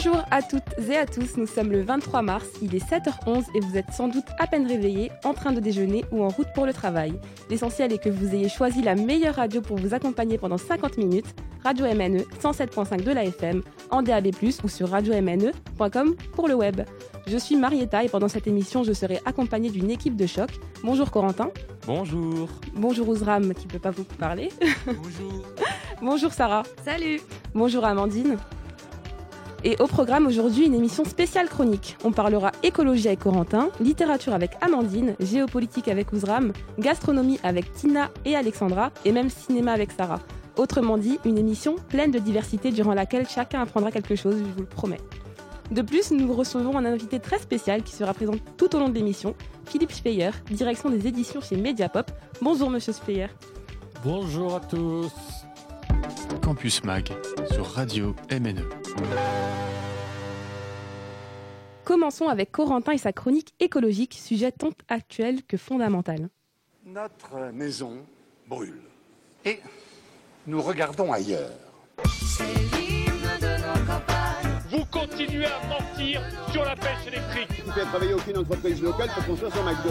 [0.00, 3.58] Bonjour à toutes et à tous, nous sommes le 23 mars, il est 7h11 et
[3.58, 6.66] vous êtes sans doute à peine réveillés, en train de déjeuner ou en route pour
[6.66, 7.18] le travail.
[7.50, 11.34] L'essentiel est que vous ayez choisi la meilleure radio pour vous accompagner pendant 50 minutes,
[11.64, 14.28] Radio MNE 107.5 de la FM, en DAB+,
[14.62, 16.82] ou sur radiomne.com pour le web.
[17.26, 20.50] Je suis Marietta et pendant cette émission, je serai accompagnée d'une équipe de choc.
[20.84, 21.50] Bonjour Corentin.
[21.88, 22.48] Bonjour.
[22.72, 24.50] Bonjour Ouzram qui ne peut pas vous parler.
[24.86, 25.42] Bonjour.
[26.00, 26.62] Bonjour Sarah.
[26.84, 27.20] Salut.
[27.52, 28.36] Bonjour Amandine.
[29.64, 31.96] Et au programme aujourd'hui, une émission spéciale chronique.
[32.04, 38.36] On parlera écologie avec Corentin, littérature avec Amandine, géopolitique avec Ouzram, gastronomie avec Tina et
[38.36, 40.20] Alexandra, et même cinéma avec Sarah.
[40.56, 44.60] Autrement dit, une émission pleine de diversité durant laquelle chacun apprendra quelque chose, je vous
[44.60, 45.00] le promets.
[45.72, 48.94] De plus, nous recevons un invité très spécial qui sera présent tout au long de
[48.94, 49.34] l'émission,
[49.66, 52.10] Philippe Speyer, direction des éditions chez Mediapop.
[52.40, 53.26] Bonjour Monsieur Speyer.
[54.04, 55.12] Bonjour à tous.
[56.42, 57.10] Campus Mag
[57.52, 58.68] sur Radio MNE.
[61.84, 66.28] Commençons avec Corentin et sa chronique écologique, sujet tant actuel que fondamental.
[66.84, 68.04] Notre maison
[68.46, 68.82] brûle.
[69.44, 69.60] Et
[70.46, 71.50] nous regardons ailleurs.
[74.70, 77.62] Vous continuez à mentir sur la pêche électrique.
[77.62, 79.90] Vous ne faites travailler aucune entreprise locale pour construire son McDo.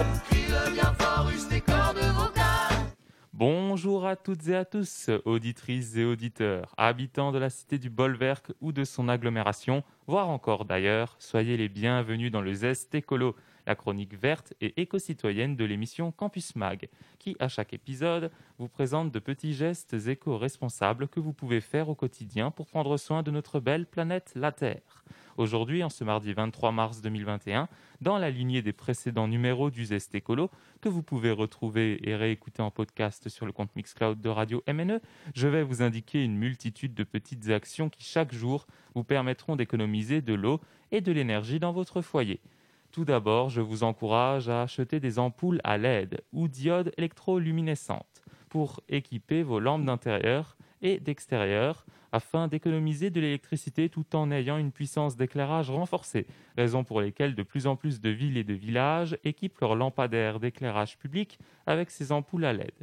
[3.39, 8.51] Bonjour à toutes et à tous, auditrices et auditeurs, habitants de la cité du Bolwerk
[8.61, 13.35] ou de son agglomération, voire encore d'ailleurs, soyez les bienvenus dans le Zest Écolo,
[13.67, 19.11] la chronique verte et éco-citoyenne de l'émission Campus Mag, qui, à chaque épisode, vous présente
[19.11, 23.59] de petits gestes éco-responsables que vous pouvez faire au quotidien pour prendre soin de notre
[23.59, 25.03] belle planète, la Terre.
[25.37, 27.69] Aujourd'hui, en ce mardi 23 mars 2021,
[28.01, 30.49] dans la lignée des précédents numéros du Zest Écolo,
[30.81, 34.99] que vous pouvez retrouver et réécouter en podcast sur le compte Mixcloud de Radio MNE,
[35.35, 38.65] je vais vous indiquer une multitude de petites actions qui, chaque jour,
[38.95, 40.59] vous permettront d'économiser de l'eau
[40.91, 42.39] et de l'énergie dans votre foyer.
[42.91, 48.81] Tout d'abord, je vous encourage à acheter des ampoules à LED ou diodes électroluminescentes pour
[48.89, 55.17] équiper vos lampes d'intérieur et d'extérieur afin d'économiser de l'électricité tout en ayant une puissance
[55.17, 56.25] d'éclairage renforcée,
[56.57, 60.39] raison pour lesquelles de plus en plus de villes et de villages équipent leurs lampadaires
[60.39, 62.73] d'éclairage public avec ces ampoules à LED.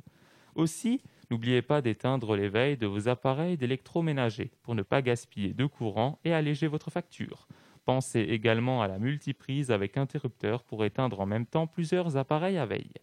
[0.54, 6.18] Aussi, n'oubliez pas d'éteindre l'éveil de vos appareils d'électroménager pour ne pas gaspiller de courant
[6.24, 7.48] et alléger votre facture.
[7.84, 12.66] Pensez également à la multiprise avec interrupteur pour éteindre en même temps plusieurs appareils à
[12.66, 12.94] veille.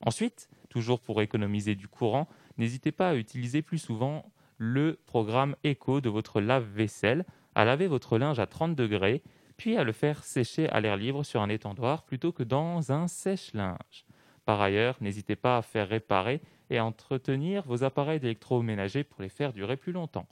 [0.00, 2.28] Ensuite, toujours pour économiser du courant,
[2.58, 8.18] n'hésitez pas à utiliser plus souvent le programme Eco de votre lave-vaisselle, à laver votre
[8.18, 9.22] linge à 30 degrés,
[9.56, 13.08] puis à le faire sécher à l'air libre sur un étendoir plutôt que dans un
[13.08, 14.04] sèche-linge.
[14.44, 19.54] Par ailleurs, n'hésitez pas à faire réparer et entretenir vos appareils d'électroménager pour les faire
[19.54, 20.26] durer plus longtemps.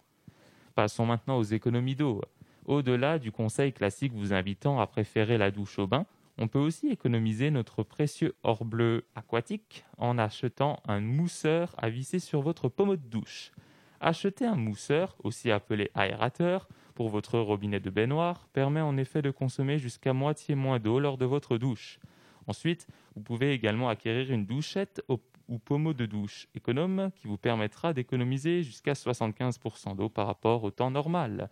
[0.74, 2.20] Passons maintenant aux économies d'eau.
[2.66, 6.04] Au-delà du conseil classique vous invitant à préférer la douche au bain,
[6.38, 12.18] on peut aussi économiser notre précieux or bleu aquatique en achetant un mousseur à visser
[12.18, 13.52] sur votre pommeau de douche.
[14.00, 19.30] Acheter un mousseur, aussi appelé aérateur, pour votre robinet de baignoire permet en effet de
[19.30, 21.98] consommer jusqu'à moitié moins d'eau lors de votre douche.
[22.46, 27.92] Ensuite, vous pouvez également acquérir une douchette ou pommeau de douche économe qui vous permettra
[27.92, 31.48] d'économiser jusqu'à 75% d'eau par rapport au temps normal.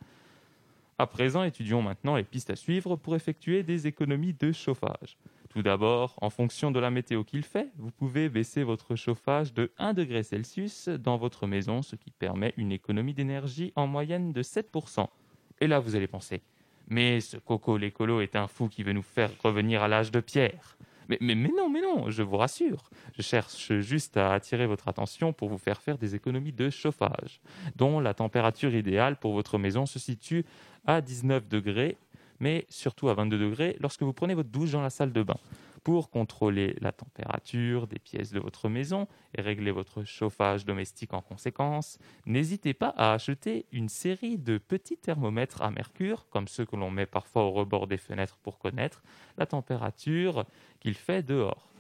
[1.02, 5.18] À présent, étudions maintenant les pistes à suivre pour effectuer des économies de chauffage.
[5.48, 9.72] Tout d'abord, en fonction de la météo qu'il fait, vous pouvez baisser votre chauffage de
[9.78, 14.44] 1 degré Celsius dans votre maison, ce qui permet une économie d'énergie en moyenne de
[14.44, 15.08] 7%.
[15.60, 16.40] Et là, vous allez penser,
[16.86, 20.20] mais ce coco l'écolo est un fou qui veut nous faire revenir à l'âge de
[20.20, 20.76] pierre.
[21.08, 22.90] Mais, non, mais non, je vous rassure.
[23.16, 27.40] Je cherche juste à attirer votre attention pour vous faire faire des économies de chauffage,
[27.76, 30.44] dont la température idéale pour votre maison se situe
[30.87, 31.96] à 19 degrés,
[32.40, 35.38] mais surtout à 22 degrés lorsque vous prenez votre douche dans la salle de bain.
[35.84, 41.20] Pour contrôler la température des pièces de votre maison et régler votre chauffage domestique en
[41.20, 46.76] conséquence, n'hésitez pas à acheter une série de petits thermomètres à mercure, comme ceux que
[46.76, 49.02] l'on met parfois au rebord des fenêtres pour connaître
[49.38, 50.44] la température
[50.79, 51.71] qu'il fait dehors.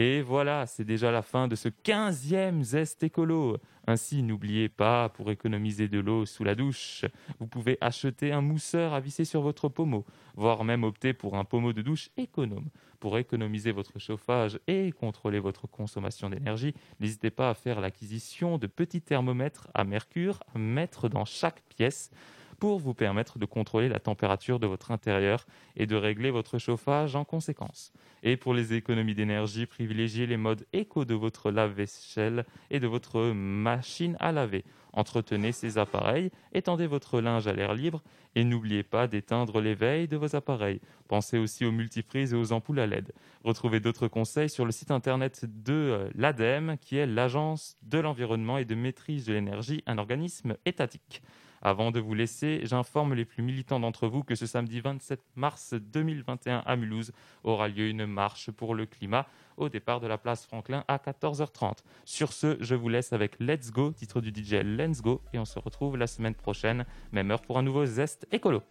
[0.00, 3.56] Et voilà, c'est déjà la fin de ce 15e Zest écolo.
[3.88, 7.04] Ainsi, n'oubliez pas, pour économiser de l'eau sous la douche,
[7.40, 10.06] vous pouvez acheter un mousseur à visser sur votre pommeau,
[10.36, 12.68] voire même opter pour un pommeau de douche économe.
[13.00, 18.68] Pour économiser votre chauffage et contrôler votre consommation d'énergie, n'hésitez pas à faire l'acquisition de
[18.68, 22.12] petits thermomètres à mercure à mettre dans chaque pièce
[22.58, 25.46] pour vous permettre de contrôler la température de votre intérieur
[25.76, 27.92] et de régler votre chauffage en conséquence.
[28.22, 33.32] Et pour les économies d'énergie, privilégiez les modes éco de votre lave-vaisselle et de votre
[33.32, 34.64] machine à laver.
[34.92, 38.02] Entretenez ces appareils, étendez votre linge à l'air libre
[38.34, 40.80] et n'oubliez pas d'éteindre les veilles de vos appareils.
[41.06, 43.12] Pensez aussi aux multiprises et aux ampoules à LED.
[43.44, 48.58] Retrouvez d'autres conseils sur le site internet de euh, l'ADEME, qui est l'Agence de l'environnement
[48.58, 51.22] et de maîtrise de l'énergie, un organisme étatique.
[51.62, 55.74] Avant de vous laisser, j'informe les plus militants d'entre vous que ce samedi 27 mars
[55.74, 57.12] 2021 à Mulhouse
[57.44, 59.26] aura lieu une marche pour le climat
[59.56, 61.78] au départ de la place Franklin à 14h30.
[62.04, 65.44] Sur ce, je vous laisse avec Let's Go, titre du DJ Let's Go, et on
[65.44, 68.62] se retrouve la semaine prochaine, même heure pour un nouveau Zest écolo.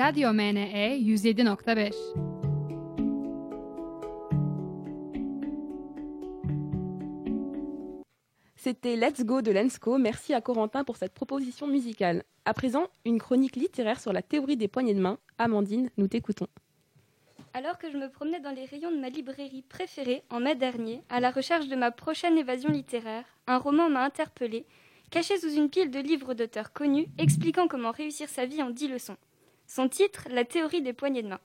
[0.00, 1.92] Radyo MNE 107.5
[8.56, 9.98] C'était Let's Go de Lensco.
[9.98, 12.24] Merci à Corentin pour cette proposition musicale.
[12.46, 15.18] À présent, une chronique littéraire sur la théorie des poignées de main.
[15.36, 16.48] Amandine, nous t'écoutons.
[17.52, 21.02] Alors que je me promenais dans les rayons de ma librairie préférée en mai dernier,
[21.10, 24.64] à la recherche de ma prochaine évasion littéraire, un roman m'a interpellée,
[25.10, 28.88] caché sous une pile de livres d'auteurs connus expliquant comment réussir sa vie en dix
[28.88, 29.18] leçons.
[29.72, 31.38] Son titre, La théorie des poignées de main.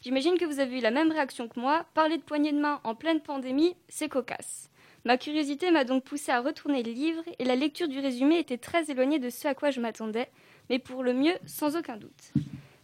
[0.00, 1.86] J'imagine que vous avez eu la même réaction que moi.
[1.94, 4.68] Parler de poignée de main en pleine pandémie, c'est cocasse.
[5.04, 8.58] Ma curiosité m'a donc poussé à retourner le livre et la lecture du résumé était
[8.58, 10.28] très éloignée de ce à quoi je m'attendais,
[10.70, 12.32] mais pour le mieux, sans aucun doute.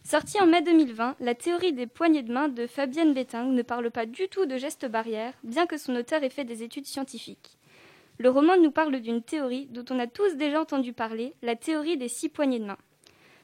[0.05, 3.91] Sorti en mai 2020, la théorie des poignées de main de Fabienne Betting ne parle
[3.91, 7.57] pas du tout de gestes barrières, bien que son auteur ait fait des études scientifiques.
[8.17, 11.97] Le roman nous parle d'une théorie dont on a tous déjà entendu parler, la théorie
[11.97, 12.77] des six poignées de main.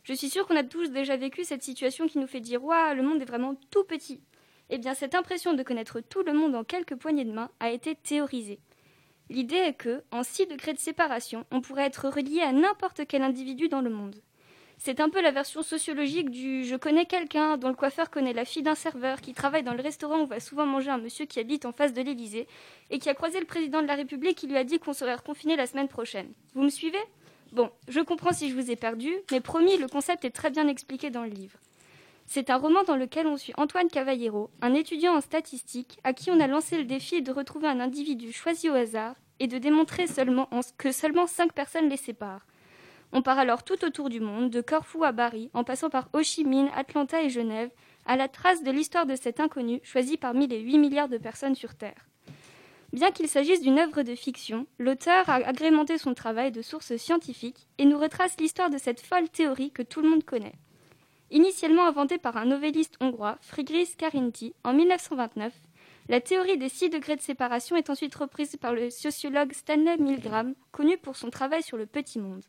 [0.06, 2.94] Je suis sûre qu'on a tous déjà vécu cette situation qui nous fait dire Waouh,
[2.94, 4.22] le monde est vraiment tout petit.
[4.70, 7.72] Eh bien, cette impression de connaître tout le monde en quelques poignées de main a
[7.72, 8.60] été théorisée.
[9.32, 13.24] L'idée est que, en 6 degrés de séparation, on pourrait être relié à n'importe quel
[13.24, 14.22] individu dans le monde.
[14.78, 18.46] C'est un peu la version sociologique du je connais quelqu'un dont le coiffeur connaît la
[18.46, 21.40] fille d'un serveur qui travaille dans le restaurant où va souvent manger un monsieur qui
[21.40, 22.48] habite en face de l'Élysée
[22.92, 25.16] et qui a croisé le président de la République qui lui a dit qu'on serait
[25.16, 26.32] reconfiné la semaine prochaine.
[26.54, 27.00] Vous me suivez?
[27.56, 30.68] Bon, je comprends si je vous ai perdu, mais promis, le concept est très bien
[30.68, 31.58] expliqué dans le livre.
[32.26, 36.32] C'est un roman dans lequel on suit Antoine Cavallero, un étudiant en statistique à qui
[36.32, 40.04] on a lancé le défi de retrouver un individu choisi au hasard et de démontrer
[40.78, 42.46] que seulement cinq personnes les séparent.
[43.14, 46.22] On part alors tout autour du monde, de Corfou à Bari, en passant par Ho
[46.22, 47.70] Chi Minh, Atlanta et Genève,
[48.06, 51.56] à la trace de l'histoire de cet inconnu choisi parmi les 8 milliards de personnes
[51.56, 52.06] sur Terre.
[52.96, 57.68] Bien qu'il s'agisse d'une œuvre de fiction, l'auteur a agrémenté son travail de sources scientifiques
[57.78, 60.56] et nous retrace l'histoire de cette folle théorie que tout le monde connaît.
[61.30, 65.52] Initialement inventée par un novelliste hongrois, Frigris Karinti, en 1929,
[66.08, 70.56] la théorie des six degrés de séparation est ensuite reprise par le sociologue Stanley Milgram,
[70.72, 72.46] connu pour son travail sur le petit monde.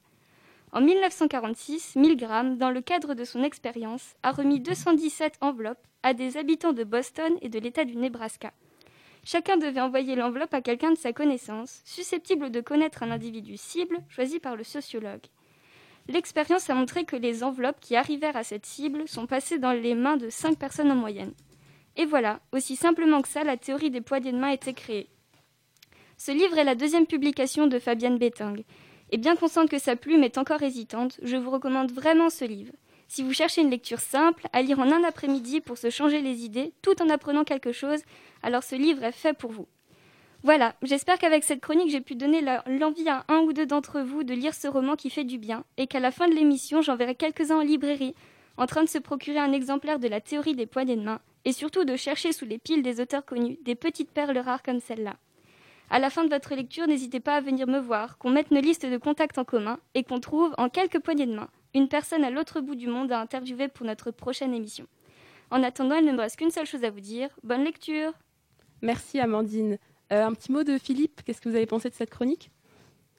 [0.70, 6.36] En 1946, Milgram, dans le cadre de son expérience, a remis 217 enveloppes à des
[6.36, 8.52] habitants de Boston et de l'État du Nebraska.
[9.28, 13.98] Chacun devait envoyer l'enveloppe à quelqu'un de sa connaissance, susceptible de connaître un individu cible
[14.08, 15.26] choisi par le sociologue.
[16.06, 19.96] L'expérience a montré que les enveloppes qui arrivèrent à cette cible sont passées dans les
[19.96, 21.34] mains de 5 personnes en moyenne.
[21.96, 25.08] Et voilà, aussi simplement que ça, la théorie des poignets de main a été créée.
[26.16, 28.62] Ce livre est la deuxième publication de Fabienne Betting.
[29.10, 32.72] Et bien consciente que sa plume est encore hésitante, je vous recommande vraiment ce livre.
[33.08, 36.44] Si vous cherchez une lecture simple, à lire en un après-midi pour se changer les
[36.44, 38.00] idées, tout en apprenant quelque chose,
[38.42, 39.68] alors ce livre est fait pour vous.
[40.42, 44.22] Voilà, j'espère qu'avec cette chronique, j'ai pu donner l'envie à un ou deux d'entre vous
[44.22, 47.14] de lire ce roman qui fait du bien, et qu'à la fin de l'émission, j'enverrai
[47.14, 48.14] quelques-uns en librairie,
[48.56, 51.52] en train de se procurer un exemplaire de la théorie des poignées de main, et
[51.52, 55.16] surtout de chercher sous les piles des auteurs connus des petites perles rares comme celle-là.
[55.90, 58.60] À la fin de votre lecture, n'hésitez pas à venir me voir, qu'on mette nos
[58.60, 62.24] listes de contacts en commun et qu'on trouve, en quelques poignées de main, une personne
[62.24, 64.86] à l'autre bout du monde à interviewer pour notre prochaine émission.
[65.50, 67.28] En attendant, il ne me reste qu'une seule chose à vous dire.
[67.44, 68.12] Bonne lecture
[68.82, 69.78] Merci Amandine.
[70.12, 72.50] Euh, un petit mot de Philippe, qu'est-ce que vous avez pensé de cette chronique?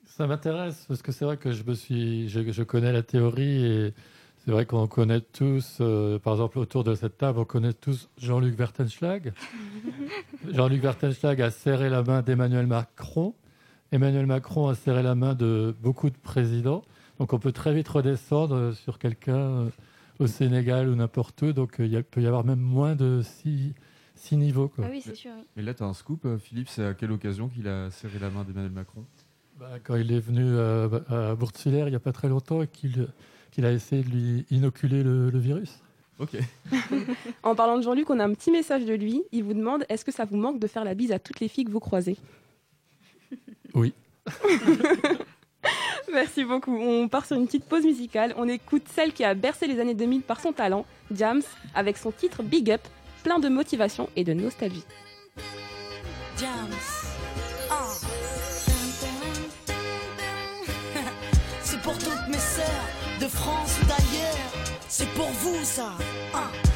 [0.05, 3.65] Ça m'intéresse, parce que c'est vrai que je, me suis, je, je connais la théorie
[3.65, 3.93] et
[4.43, 8.09] c'est vrai qu'on connaît tous, euh, par exemple autour de cette table, on connaît tous
[8.17, 9.33] Jean-Luc Vertenschlag.
[10.51, 13.35] Jean-Luc Vertenschlag a serré la main d'Emmanuel Macron.
[13.91, 16.83] Emmanuel Macron a serré la main de beaucoup de présidents.
[17.19, 19.69] Donc on peut très vite redescendre sur quelqu'un euh,
[20.19, 21.53] au Sénégal ou n'importe où.
[21.53, 23.73] Donc il peut y avoir même moins de six,
[24.15, 24.67] six niveaux.
[24.67, 24.85] Quoi.
[24.87, 25.31] Ah oui, c'est sûr.
[25.37, 25.43] Oui.
[25.55, 26.69] Mais là, tu as un scoop, euh, Philippe.
[26.69, 29.03] C'est à quelle occasion qu'il a serré la main d'Emmanuel Macron?
[29.59, 32.67] Bah, Quand il est venu euh, à Bourg-Sulaire il n'y a pas très longtemps et
[32.67, 33.07] qu'il
[33.51, 35.79] qu'il a essayé de lui inoculer le, le virus.
[36.19, 36.37] Ok.
[37.43, 39.23] en parlant de Jean-Luc, on a un petit message de lui.
[39.31, 41.47] Il vous demande est-ce que ça vous manque de faire la bise à toutes les
[41.47, 42.17] filles que vous croisez?
[43.73, 43.93] Oui.
[46.13, 46.77] Merci beaucoup.
[46.77, 48.33] On part sur une petite pause musicale.
[48.37, 51.41] On écoute celle qui a bercé les années 2000 par son talent, Jams,
[51.75, 52.81] avec son titre Big Up,
[53.23, 54.85] plein de motivation et de nostalgie.
[57.69, 57.73] Oh.
[61.61, 62.65] C'est pour toutes mes sœurs
[63.19, 64.37] de France d'ailleurs.
[64.87, 65.91] C'est pour vous ça.
[66.33, 66.66] Oh.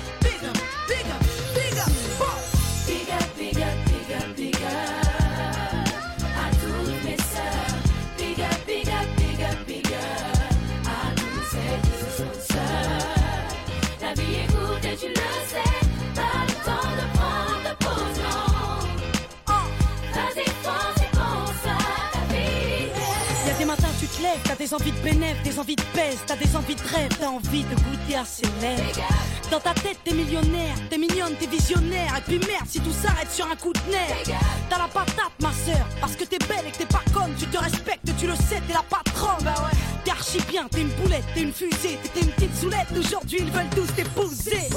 [24.61, 27.63] Des envies de bénéfice, des envies de pèse, t'as des envies de rêve, t'as envie
[27.63, 29.01] de goûter à ses lèvres.
[29.49, 32.15] Dans ta tête, t'es millionnaire, t'es mignonne, t'es visionnaire.
[32.15, 34.39] Et puis merde, si tout s'arrête sur un coup de nerf.
[34.69, 37.33] T'as la patate, ma sœur, parce que t'es belle et que t'es pas conne.
[37.39, 39.43] Tu te respectes, tu le sais, t'es la patronne.
[39.43, 39.77] Bah ouais.
[40.05, 42.87] T'es archi bien, t'es une boulette, t'es une fusée, t'es une petite soulette.
[42.95, 44.69] Aujourd'hui, ils veulent tous t'épouser.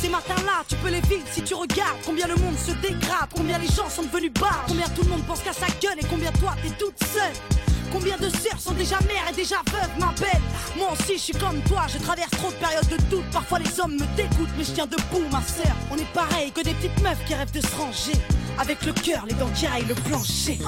[0.00, 3.58] Ces matins-là, tu peux les vivre si tu regardes combien le monde se dégrade, combien
[3.58, 6.32] les gens sont devenus bas, combien tout le monde pense qu'à sa gueule et combien
[6.32, 7.67] toi t'es toute seule.
[7.92, 10.40] Combien de sœurs sont déjà mères et déjà veuves, ma belle?
[10.76, 13.24] Moi aussi, je suis comme toi, je traverse trop de périodes de doute.
[13.32, 15.74] Parfois, les hommes me dégoûtent, mais je tiens debout, ma sœur.
[15.90, 18.18] On est pareil que des petites meufs qui rêvent de se ranger.
[18.58, 20.58] Avec le cœur, les dents qui raillent le plancher.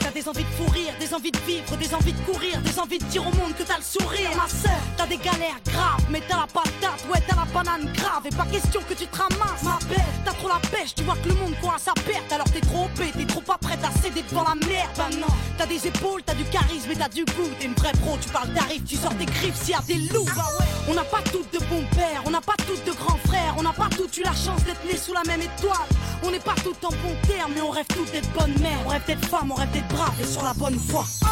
[0.00, 2.78] T'as des envies de fou rire, des envies de vivre, des envies de courir, des
[2.78, 4.30] envies de dire au monde que t'as le sourire.
[4.36, 8.26] Ma sœur, t'as des galères graves, mais t'as la patate, ouais t'as la banane grave.
[8.26, 10.04] Et pas question que tu te ramasses, ma belle.
[10.24, 12.30] T'as trop la pêche, tu vois que le monde à sa perte.
[12.30, 14.90] Alors t'es trop opé, t'es trop pas prête à céder devant la merde.
[14.96, 17.48] Bah non, t'as des épaules, t'as du charisme et t'as du goût.
[17.58, 20.12] T'es une vraie pro, tu parles d'arrive, tu sors tes griffes s'il y a des
[20.12, 20.28] loups.
[20.36, 20.44] Bah
[20.88, 23.62] on n'a pas toutes de bons pères, on n'a pas toutes de grands frères, on
[23.62, 25.88] n'a pas toutes eu la chance d'être nés sous la même étoile.
[26.24, 28.78] On n'est pas toutes en bon terme, mais on rêve toutes d'être bonnes mères.
[28.84, 31.06] On rêve d'être femmes, on rêve d'être braves et sur la bonne voie.
[31.22, 31.30] Up,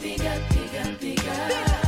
[0.00, 1.78] big up, big big up.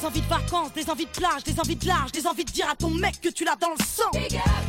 [0.00, 2.50] Des envies de vacances, des envies de plage, des envies de large, des envies de
[2.50, 4.10] dire à ton mec que tu l'as dans le sang.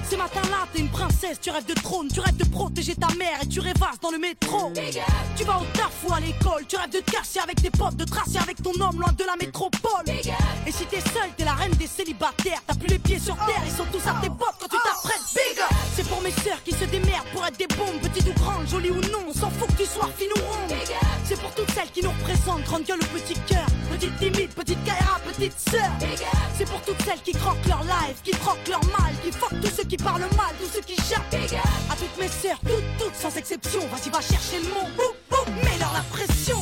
[0.09, 3.41] Ces matins-là, t'es une princesse, tu rêves de trône, tu rêves de protéger ta mère
[3.41, 4.73] et tu rêvasses dans le métro.
[5.37, 8.03] Tu vas au taf ou à l'école, tu rêves de te avec tes potes, de
[8.03, 10.03] tracer avec ton homme loin de la métropole.
[10.67, 13.61] Et si t'es seule, t'es la reine des célibataires, t'as plus les pieds sur terre,
[13.65, 15.21] ils sont tous à tes bottes quand tu t'apprêtes.
[15.95, 18.91] C'est pour mes sœurs qui se démerdent pour être des bombes, petites ou grandes, jolies
[18.91, 20.77] ou non, on s'en fout que tu sois fine ou ronde.
[21.23, 24.83] C'est pour toutes celles qui nous représentent, grande gueule ou petit cœur, petite timide, petite
[24.83, 25.91] Kaira, petite sœur.
[26.57, 29.71] C'est pour toutes celles qui croquent leur life, qui croquent leur mal, qui fuck tous
[29.75, 31.33] ceux qui parlent mal, tous ceux qui jappent.
[31.89, 35.55] À toutes mes sœurs, toutes, toutes sans exception, vas-y va chercher le mot, boum, boum,
[35.63, 36.61] mets-leur la pression.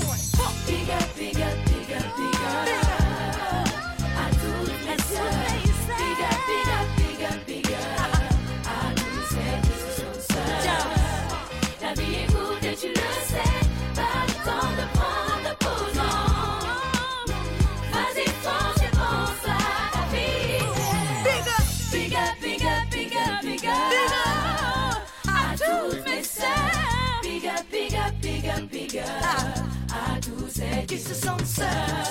[31.03, 31.67] Tous celles
[32.03, 32.08] qui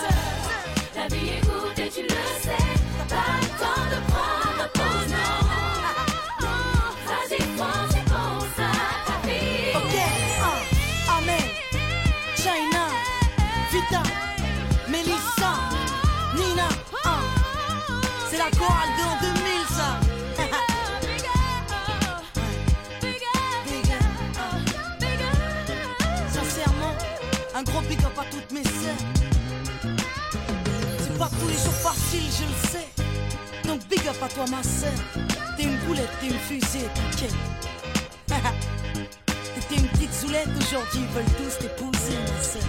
[31.38, 32.88] tous les jours facile, je le sais.
[33.66, 34.92] Donc big up à toi ma sœur.
[35.56, 37.34] T'es une boulette, t'es une fusée, t'inquiète.
[39.54, 42.62] T'étais une petite zoulette, aujourd'hui ils veulent tous t'épouser, ma sœur.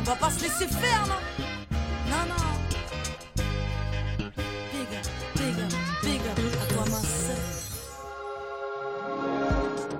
[0.00, 1.20] On va pas se laisser faire, non?
[2.10, 2.44] Non, non.
[4.72, 7.36] Big up, big up, big up à toi, ma sœur.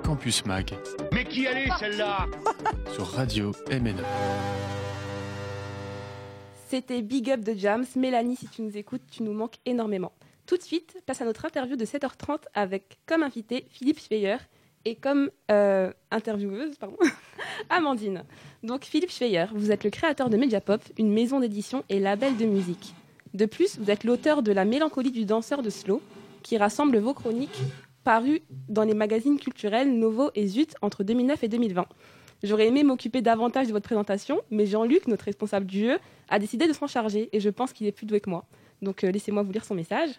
[0.03, 0.77] Campus Mag
[1.11, 2.27] Mais qui est celle-là?
[2.93, 4.03] Sur Radio MNE.
[6.75, 7.85] C'était Big Up de Jams.
[7.95, 10.11] Mélanie, si tu nous écoutes, tu nous manques énormément.
[10.45, 14.35] Tout de suite, place à notre interview de 7h30 avec comme invité Philippe Schweyer
[14.83, 16.97] et comme euh, intervieweuse, pardon,
[17.69, 18.25] Amandine.
[18.61, 22.45] Donc Philippe Schweyer, vous êtes le créateur de Mediapop, une maison d'édition et label de
[22.45, 22.93] musique.
[23.33, 26.01] De plus, vous êtes l'auteur de La mélancolie du danseur de slow,
[26.43, 27.61] qui rassemble vos chroniques
[28.03, 31.87] parues dans les magazines culturels Novo et Zut entre 2009 et 2020.
[32.45, 35.97] J'aurais aimé m'occuper davantage de votre présentation, mais Jean-Luc, notre responsable du jeu,
[36.29, 38.45] a décidé de s'en charger et je pense qu'il est plus doué que moi.
[38.83, 40.11] Donc euh, laissez-moi vous lire son message.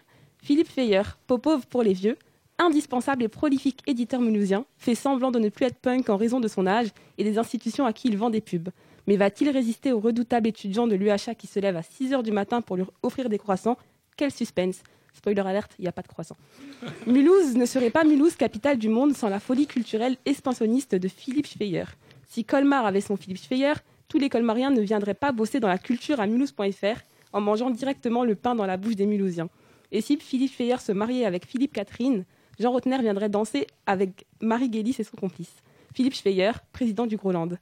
[0.43, 2.17] Philippe Feyer, Popov pour les vieux,
[2.59, 6.49] indispensable et prolifique éditeur mulhousien, fait semblant de ne plus être punk en raison de
[6.49, 8.69] son âge et des institutions à qui il vend des pubs.
[9.07, 12.61] Mais va-t-il résister au redoutable étudiant de l'UHA qui se lève à 6h du matin
[12.61, 13.77] pour lui offrir des croissants?
[14.17, 14.81] Quel suspense
[15.13, 16.37] Spoiler alerte, il n'y a pas de croissants.
[17.07, 21.47] Mulhouse ne serait pas Mulhouse, capitale du monde, sans la folie culturelle expansionniste de Philippe
[21.47, 21.85] Schweyer.
[22.27, 23.73] Si Colmar avait son Philippe Schweyer,
[24.07, 27.01] tous les Colmariens ne viendraient pas bosser dans la culture à mulhouse.fr
[27.33, 29.49] en mangeant directement le pain dans la bouche des Mulhousiens.
[29.91, 32.25] Et si Philippe Schweyer se mariait avec Philippe Catherine,
[32.59, 35.53] Jean Rotner viendrait danser avec Marie Guélis et son complice.
[35.93, 37.57] Philippe Schweyer, président du Groland.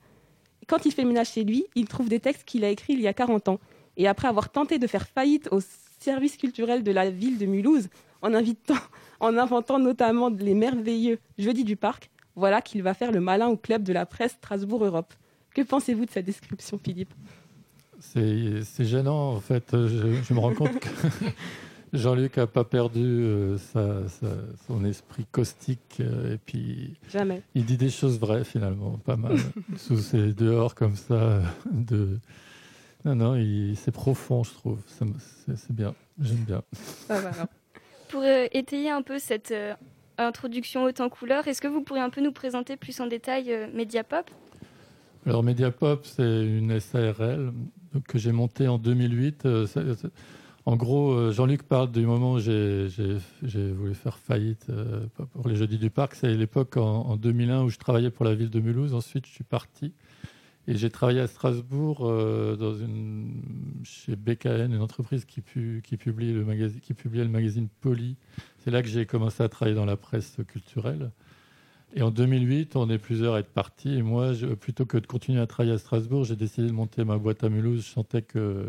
[0.68, 3.08] Quand il fait ménage chez lui, il trouve des textes qu'il a écrits il y
[3.08, 3.60] a 40 ans.
[3.98, 5.60] Et après avoir tenté de faire faillite au
[6.00, 7.88] service culturel de la ville de Mulhouse,
[8.22, 8.34] en
[9.38, 13.84] inventant notamment les merveilleux Jeudis du Parc, voilà qu'il va faire le malin au club
[13.84, 15.14] de la presse Strasbourg Europe.
[15.54, 17.14] Que pensez-vous de cette description, Philippe?
[18.00, 19.66] C'est gênant, en fait.
[19.72, 20.90] Je, je me rends compte que
[21.94, 24.28] Jean-Luc n'a pas perdu euh, sa- sa-
[24.68, 25.98] son esprit caustique.
[26.02, 27.42] euh, et puis, Jamais.
[27.56, 29.38] il dit des choses vraies, finalement, pas mal.
[29.78, 31.14] Sous ses dehors comme ça.
[31.14, 32.20] euh, De...
[33.06, 34.80] Non, non, c'est profond, je trouve.
[34.88, 35.94] C'est bien.
[36.22, 36.64] J'aime bien.
[37.10, 37.48] Ah.
[38.10, 39.74] Pour euh, étayer un peu cette euh,
[40.18, 43.52] introduction haute en couleur, est-ce que vous pourriez un peu nous présenter plus en détail
[43.52, 44.30] euh, Mediapop?
[45.26, 47.54] Alors Mediapop, c'est une SARL
[48.08, 49.46] que j'ai montée en 2008.
[49.46, 49.68] Euh,
[50.66, 52.88] en gros, euh, Jean-Luc parle du moment où j'ai
[53.44, 54.68] voulu faire faillite
[55.34, 56.16] pour les Jeudis du Parc.
[56.16, 58.94] C'est l'époque en, en 2001 où je travaillais pour la ville de Mulhouse.
[58.94, 59.94] Ensuite, je suis parti
[60.68, 62.56] et j'ai travaillé à Strasbourg euh,
[63.84, 66.44] chez BKN, une entreprise qui, pu- qui, publie le
[66.96, 68.16] publiait le magazine Poly.
[68.64, 71.12] C'est là que j'ai commencé à travailler dans la presse culturelle.
[71.94, 73.94] Et en 2008, on est plusieurs à être partis.
[73.94, 77.18] Et moi, plutôt que de continuer à travailler à Strasbourg, j'ai décidé de monter ma
[77.20, 77.86] boîte à Mulhouse.
[77.86, 78.68] Je sentais que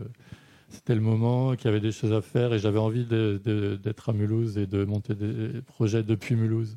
[0.69, 2.53] c'était le moment, qu'il y avait des choses à faire.
[2.53, 6.77] Et j'avais envie d'être à Mulhouse et de monter des projets depuis Mulhouse.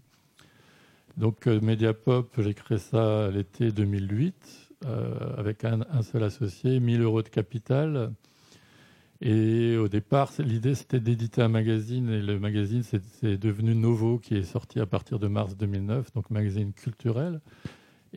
[1.17, 7.21] Donc, euh, Mediapop, j'ai créé ça l'été 2008 euh, avec un, seul associé, 1000 euros
[7.21, 8.11] de capital.
[9.21, 14.35] Et au départ, l'idée c'était d'éditer un magazine et le magazine c'est devenu Novo qui
[14.35, 17.41] est sorti à partir de mars 2009, donc magazine culturel.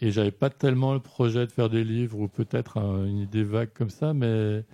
[0.01, 3.43] Et j'avais pas tellement le projet de faire des livres ou peut-être un- une idée
[3.43, 4.65] vague comme ça, mais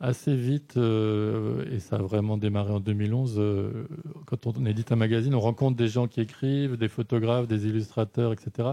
[0.00, 3.86] assez vite, euh, et ça a vraiment démarré en 2011, euh,
[4.26, 8.32] quand on édite un magazine, on rencontre des gens qui écrivent, des photographes, des illustrateurs,
[8.32, 8.70] etc.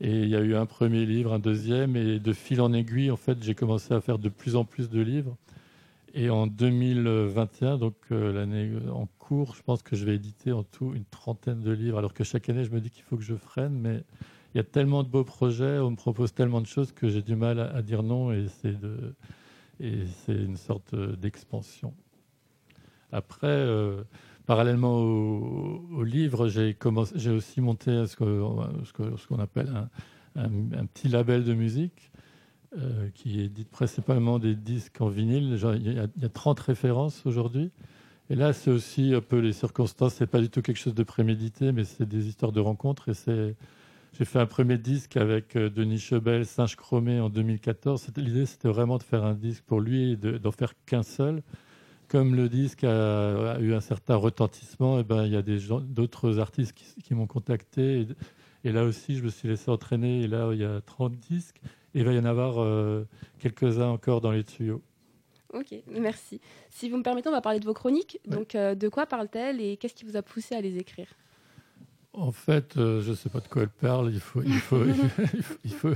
[0.00, 3.10] Et il y a eu un premier livre, un deuxième, et de fil en aiguille,
[3.10, 5.36] en fait, j'ai commencé à faire de plus en plus de livres.
[6.12, 10.62] Et en 2021, donc euh, l'année en cours, je pense que je vais éditer en
[10.62, 13.22] tout une trentaine de livres, alors que chaque année, je me dis qu'il faut que
[13.22, 14.02] je freine, mais
[14.54, 17.22] il y a tellement de beaux projets, on me propose tellement de choses que j'ai
[17.22, 19.14] du mal à, dire non, et c'est de,
[19.80, 21.92] et c'est une sorte euh, d'expansion.
[23.12, 24.02] Après, euh,
[24.46, 29.72] parallèlement au, au livre, j'ai aussi monté ce qu'on appelle
[30.36, 32.10] un, petit label de musique
[32.78, 35.58] euh, qui édite principalement des disques en vinyle.
[35.76, 37.70] Il y, a, il y a 30 références aujourd'hui.
[38.28, 40.14] Et là, c'est aussi un peu les circonstances.
[40.14, 43.08] C'est pas du tout quelque chose de prémédité, mais c'est des histoires de rencontres.
[44.18, 48.00] J'ai fait un premier disque avec euh, Denis Chebel, Singe Chromé en 2014.
[48.00, 51.02] C'était- L'idée, c'était vraiment de faire un disque pour lui et de- d'en faire qu'un
[51.02, 51.42] seul.
[52.08, 56.38] Comme le disque a, a eu un certain retentissement, et ben, il y a d'autres
[56.38, 58.00] artistes qui, qui m'ont contacté.
[58.02, 58.08] Et,
[58.64, 60.22] et là aussi, je me suis laissé entraîner.
[60.22, 61.60] Et là, il y a 30 disques.
[61.94, 63.06] Et il va y en avoir euh,
[63.38, 64.82] quelques-uns encore dans les tuyaux.
[65.52, 66.40] Ok, merci.
[66.68, 68.18] Si vous me permettez, on va parler de vos chroniques.
[68.26, 68.36] Ouais.
[68.36, 71.08] Donc, euh, de quoi parlent-elles et qu'est-ce qui vous a poussé à les écrire?
[72.12, 74.12] En fait, euh, je ne sais pas de quoi elle parle.
[74.12, 75.22] Il faut, il faut, il faut,
[75.64, 75.92] il faut,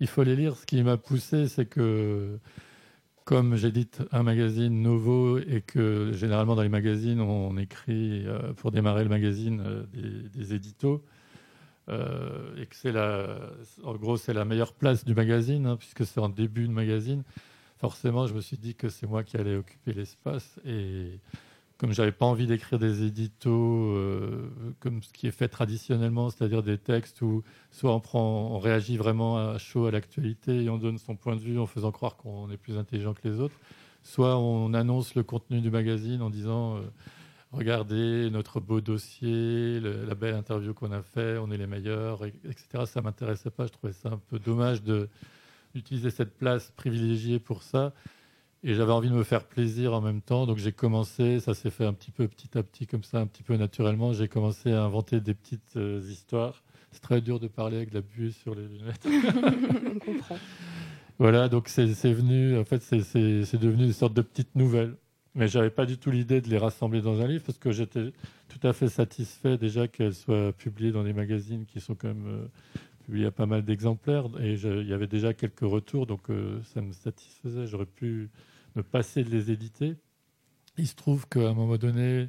[0.00, 0.56] il faut les lire.
[0.56, 2.38] Ce qui m'a poussé, c'est que
[3.24, 8.70] comme j'édite un magazine Novo et que généralement dans les magazines, on écrit euh, pour
[8.72, 11.04] démarrer le magazine euh, des, des éditos.
[11.88, 13.38] euh, et que c'est la,
[13.82, 17.24] en gros, c'est la meilleure place du magazine, hein, puisque c'est en début de magazine.
[17.78, 20.60] Forcément, je me suis dit que c'est moi qui allais occuper l'espace.
[20.64, 21.18] Et
[21.82, 26.62] comme j'avais pas envie d'écrire des éditos euh, comme ce qui est fait traditionnellement, c'est-à-dire
[26.62, 27.42] des textes où
[27.72, 31.58] soit on réagit vraiment à chaud à l'actualité et on donne son point de vue
[31.58, 33.56] en faisant croire qu'on est plus intelligent que les autres,
[34.04, 36.82] soit on annonce le contenu du magazine en disant euh,
[37.50, 42.32] regardez notre beau dossier, la belle interview qu'on a fait, on est les meilleurs, et-
[42.44, 42.84] etc.
[42.86, 44.84] Ça m'intéressait pas, je trouvais ça un peu dommage
[45.74, 47.92] d'utiliser cette place privilégiée pour ça.
[48.64, 51.70] Et j'avais envie de me faire plaisir en même temps, donc j'ai commencé, ça s'est
[51.70, 54.70] fait un petit peu petit à petit comme ça, un petit peu naturellement, j'ai commencé
[54.72, 56.62] à inventer des petites euh, histoires.
[56.92, 59.04] C'est très dur de parler avec la buée sur les lunettes.
[59.94, 60.38] On comprend.
[61.18, 64.94] Voilà, donc c'est venu, en fait, c'est- devenu une sorte de petites nouvelles.
[65.34, 68.12] Mais j'avais pas du tout l'idée de les rassembler dans un livre parce que j'étais
[68.48, 72.26] tout à fait satisfait déjà qu'elles soient publiées dans des magazines qui sont quand même
[72.26, 72.46] euh,
[73.06, 76.60] publiés à pas mal d'exemplaires et je- il y avait déjà quelques retours, donc euh,
[76.74, 77.66] ça me satisfaisait.
[77.66, 78.28] J'aurais pu
[78.76, 79.96] me passer de les éditer.
[80.78, 82.28] Il se trouve qu'à un moment donné,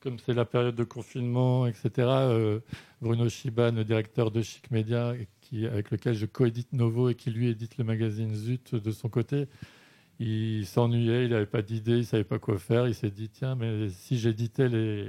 [0.00, 2.60] comme c'est la période de confinement, etc., euh,
[3.00, 5.14] Bruno Chiban, le directeur de Chic Media,
[5.52, 9.48] avec lequel je coédite Novo et qui lui édite le magazine Zut de son côté,
[10.20, 12.86] il s'ennuyait, il n'avait pas d'idée, il ne savait pas quoi faire.
[12.86, 15.08] Il s'est dit tiens, mais si j'éditais les.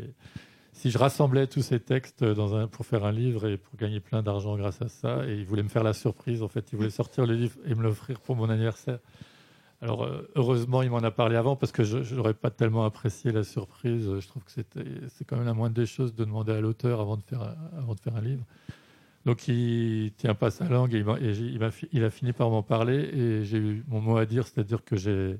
[0.72, 4.24] Si je rassemblais tous ces textes dans pour faire un livre et pour gagner plein
[4.24, 6.90] d'argent grâce à ça, et il voulait me faire la surprise, en fait, il voulait
[6.90, 9.00] sortir le livre et me l'offrir pour mon anniversaire.
[9.82, 13.32] Alors, euh, heureusement, il m'en a parlé avant parce que je n'aurais pas tellement apprécié
[13.32, 14.20] la surprise.
[14.20, 17.18] Je trouve que c'est quand même la moindre des choses de demander à l'auteur avant,
[17.18, 18.46] de faire avant de faire un livre.
[19.26, 21.04] Donc, il tient pas sa langue et,
[21.92, 24.96] il, a fini par m'en parler et j'ai eu mon mot à dire, c'est-à-dire que
[24.96, 25.40] j'ai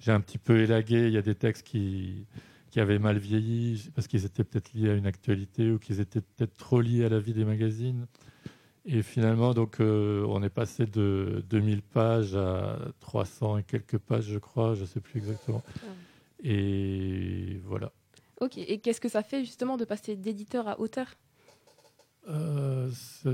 [0.00, 1.06] j'ai un petit peu élagué.
[1.06, 2.26] Il y a des textes qui,
[2.70, 6.22] qui avaient mal vieilli parce qu'ils étaient peut-être liés à une actualité ou qu'ils étaient
[6.22, 8.06] peut-être trop liés à la vie des magazines.
[8.86, 14.24] Et finalement, donc, euh, on est passé de 2000 pages à 300 et quelques pages,
[14.24, 15.62] je crois, je ne sais plus exactement.
[16.42, 17.92] Et voilà.
[18.40, 21.14] Ok, et qu'est-ce que ça fait justement de passer d'éditeur à auteur?
[22.28, 22.88] Euh,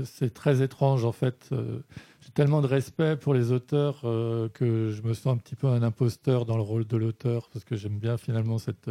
[0.05, 1.49] c'est très étrange en fait.
[1.51, 1.79] Euh,
[2.21, 5.67] J'ai tellement de respect pour les auteurs euh, que je me sens un petit peu
[5.67, 8.89] un imposteur dans le rôle de l'auteur parce que j'aime bien finalement cette.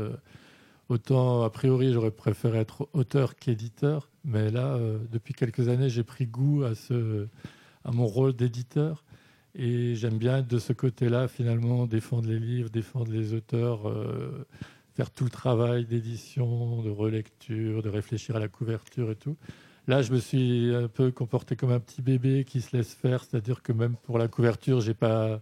[0.88, 6.04] Autant a priori j'aurais préféré être auteur qu'éditeur, mais là euh, depuis quelques années j'ai
[6.04, 7.26] pris goût à ce
[7.84, 9.04] à mon rôle d'éditeur
[9.54, 13.88] et j'aime bien de ce côté-là finalement défendre les livres, défendre les auteurs.
[13.88, 14.44] euh,
[14.96, 19.36] faire tout le travail d'édition, de relecture, de réfléchir à la couverture et tout.
[19.86, 23.22] Là, je me suis un peu comporté comme un petit bébé qui se laisse faire,
[23.22, 25.40] c'est-à-dire que même pour la couverture, j'ai pas,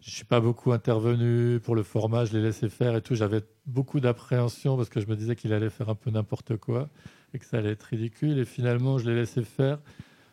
[0.00, 1.58] je suis pas beaucoup intervenu.
[1.60, 3.14] Pour le format, je l'ai laissé faire et tout.
[3.14, 6.88] J'avais beaucoup d'appréhension parce que je me disais qu'il allait faire un peu n'importe quoi
[7.34, 8.38] et que ça allait être ridicule.
[8.38, 9.78] Et finalement, je l'ai laissé faire.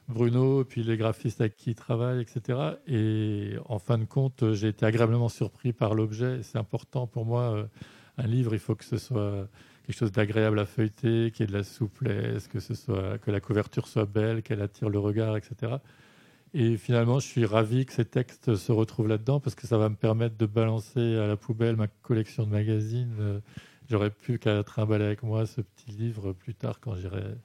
[0.10, 2.60] Bruno, puis les graphistes avec qui il travaille, etc.
[2.88, 6.40] Et en fin de compte, j'ai été agréablement surpris par l'objet.
[6.40, 7.54] Et C'est important pour moi.
[7.56, 7.66] euh,
[8.18, 9.48] Un livre, il faut que ce soit
[9.86, 14.06] quelque chose d'agréable à feuilleter, qu'il y ait de la souplesse, que la couverture soit
[14.06, 15.74] belle, qu'elle attire le regard, etc.
[16.54, 19.90] Et finalement, je suis ravi que ces textes se retrouvent là-dedans parce que ça va
[19.90, 23.16] me permettre de balancer à la poubelle ma collection de magazines.
[23.20, 23.40] Euh,
[23.90, 27.36] J'aurais pu qu'à trimballer avec moi ce petit livre plus tard quand j'irai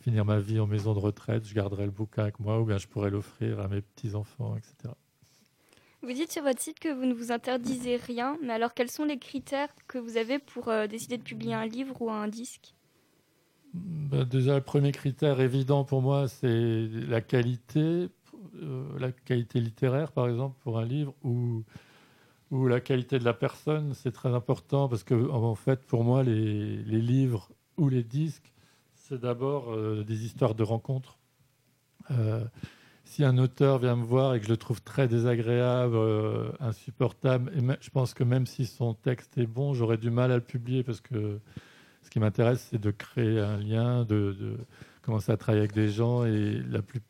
[0.00, 1.46] finir ma vie en maison de retraite.
[1.46, 4.94] Je garderai le bouquin avec moi ou bien je pourrais l'offrir à mes petits-enfants, etc.
[6.02, 9.04] Vous dites sur votre site que vous ne vous interdisez rien, mais alors quels sont
[9.04, 12.74] les critères que vous avez pour euh, décider de publier un livre ou un disque?
[13.74, 18.08] Ben, déjà, le premier critère évident pour moi, c'est la qualité,
[18.98, 21.64] la qualité littéraire, par exemple, pour un livre, ou,
[22.50, 23.94] ou la qualité de la personne.
[23.94, 28.52] C'est très important parce que, en fait, pour moi, les, les livres ou les disques,
[29.08, 31.18] c'est d'abord euh, des histoires de rencontres.
[32.10, 32.44] Euh,
[33.04, 37.50] si un auteur vient me voir et que je le trouve très désagréable, euh, insupportable,
[37.80, 40.82] je pense que même si son texte est bon, j'aurais du mal à le publier
[40.82, 41.40] parce que
[42.02, 44.58] ce qui m'intéresse, c'est de créer un lien, de
[45.02, 46.24] commencer à travailler avec des gens.
[46.24, 47.00] Et, la plus,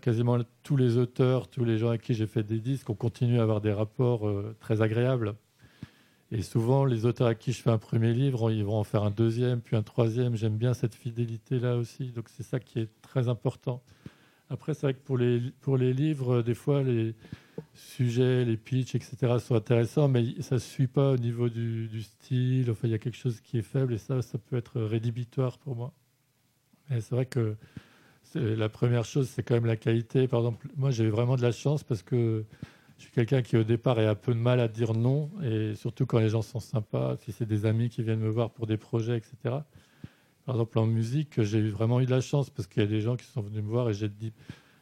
[0.00, 3.38] quasiment tous les auteurs, tous les gens avec qui j'ai fait des disques, on continue
[3.40, 5.34] à avoir des rapports euh, très agréables.
[6.30, 9.02] Et souvent, les auteurs à qui je fais un premier livre, ils vont en faire
[9.02, 10.34] un deuxième, puis un troisième.
[10.34, 12.10] J'aime bien cette fidélité-là aussi.
[12.10, 13.82] Donc, c'est ça qui est très important.
[14.48, 17.14] Après, c'est vrai que pour les, pour les livres, des fois, les
[17.74, 22.70] sujets, les pitchs, etc., sont intéressants, mais ça ne suit pas au niveau du style.
[22.70, 25.58] Enfin, il y a quelque chose qui est faible et ça, ça peut être rédhibitoire
[25.58, 25.92] pour moi.
[26.90, 27.56] C'est vrai que
[28.34, 30.28] la première chose, c'est quand même la qualité.
[30.28, 32.44] Par exemple, moi, j'ai vraiment de la chance parce que
[32.98, 35.74] je suis quelqu'un qui, au départ, a un peu de mal à dire non, et
[35.74, 38.66] surtout quand les gens sont sympas, si c'est des amis qui viennent me voir pour
[38.66, 39.66] des projets, etc.
[40.44, 43.00] Par exemple, en musique, j'ai vraiment eu de la chance parce qu'il y a des
[43.00, 44.32] gens qui sont venus me voir et j'ai dit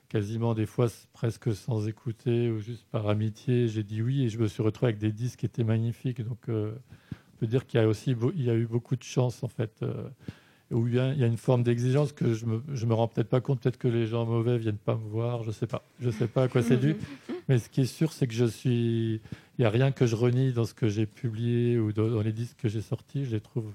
[0.09, 4.39] quasiment des fois presque sans écouter ou juste par amitié, j'ai dit oui et je
[4.39, 6.23] me suis retrouvé avec des disques qui étaient magnifiques.
[6.23, 6.73] Donc, euh,
[7.13, 9.49] on peut dire qu'il y a aussi il y a eu beaucoup de chance en
[9.49, 9.73] fait.
[9.83, 10.09] euh,
[10.71, 13.29] y, a, il y a une forme d'exigence que je me, je me rends peut-être
[13.29, 16.11] pas compte, peut-être que les gens mauvais viennent pas me voir, je sais pas, je
[16.11, 16.97] sais pas à quoi c'est dû,
[17.49, 19.21] mais ce qui est sûr, c'est que je suis,
[19.59, 22.33] il y a rien que je renie dans ce que j'ai publié ou dans, les
[22.33, 23.73] disques que j'ai sortis, je les trouve,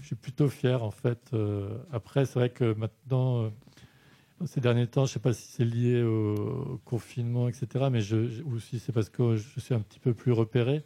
[0.00, 1.20] je suis plutôt fier en fait.
[1.32, 3.48] Euh, après, c'est vrai que maintenant, euh,
[4.46, 8.42] ces derniers temps, je sais pas si c'est lié au, au confinement, etc., mais je-
[8.42, 10.82] ou si c'est parce que je suis un petit peu plus repéré.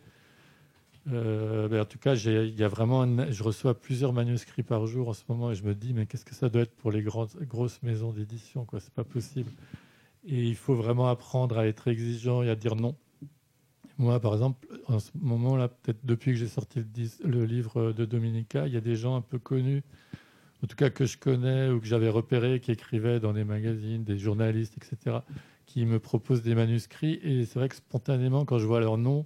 [1.13, 5.09] Euh, ben, en tout cas, il y a vraiment, je reçois plusieurs manuscrits par jour
[5.09, 7.03] en ce moment et je me dis, mais qu'est-ce que ça doit être pour les
[7.03, 8.81] grandes, grosses maisons d'édition quoi?
[8.81, 9.51] C'est pas possible.
[10.27, 12.97] Et il faut vraiment apprendre à être exigeant et à dire non.
[13.99, 18.05] Moi, par exemple, en ce moment-là, peut-être depuis que j'ai sorti le, le livre de
[18.05, 19.85] Dominica, il y a des gens un peu connus,
[20.63, 24.05] en tout cas que je connais ou que j'avais repérés, qui écrivaient dans des magazines,
[24.05, 25.19] des journalistes, etc.,
[25.65, 27.21] qui me proposent des manuscrits.
[27.23, 29.25] Et c'est vrai que spontanément, quand je vois leur nom,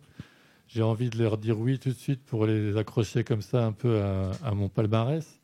[0.72, 3.72] j'ai envie de leur dire oui tout de suite pour les accrocher comme ça un
[3.72, 5.40] peu à, à mon palmarès.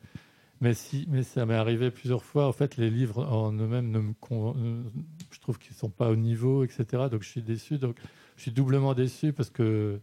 [0.61, 2.47] Mais si, mais ça m'est arrivé plusieurs fois.
[2.47, 4.81] En fait, les livres en eux-mêmes ne me, con- euh,
[5.29, 6.85] je trouve qu'ils sont pas au niveau, etc.
[7.11, 7.77] Donc je suis déçu.
[7.77, 7.97] Donc
[8.37, 9.99] je suis doublement déçu parce que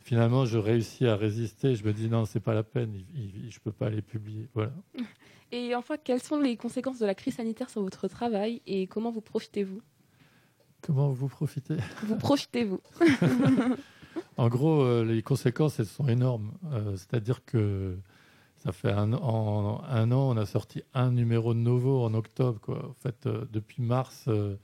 [0.00, 1.74] finalement je réussis à résister.
[1.74, 2.92] Je me dis non, c'est pas la peine.
[3.14, 4.48] il- il- je peux pas les publier.
[4.54, 4.72] Voilà.
[5.52, 9.12] Et enfin, quelles sont les conséquences de la crise sanitaire sur votre travail et comment
[9.12, 9.80] vous profitez-vous?
[10.82, 11.76] Comment vous profitez?
[12.02, 12.80] Vous profitez-vous?
[14.36, 16.52] En gros, euh, les conséquences, elles sont énormes.
[16.72, 17.96] Euh, C'est-à-dire que
[18.56, 22.60] ça fait un, an, on a sorti un numéro de Novo en octobre.
[22.90, 24.56] En fait, euh, depuis mars euh,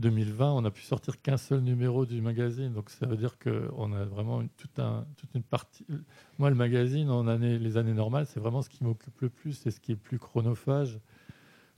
[0.00, 2.72] 2020, on n'a pu sortir qu'un seul numéro du magazine.
[2.72, 5.86] Donc ça veut dire qu'on a vraiment un, toute une partie.
[6.38, 9.52] Moi, le magazine, en année, les années normales, c'est vraiment ce qui m'occupe le plus,
[9.52, 10.98] c'est ce qui est plus chronophage.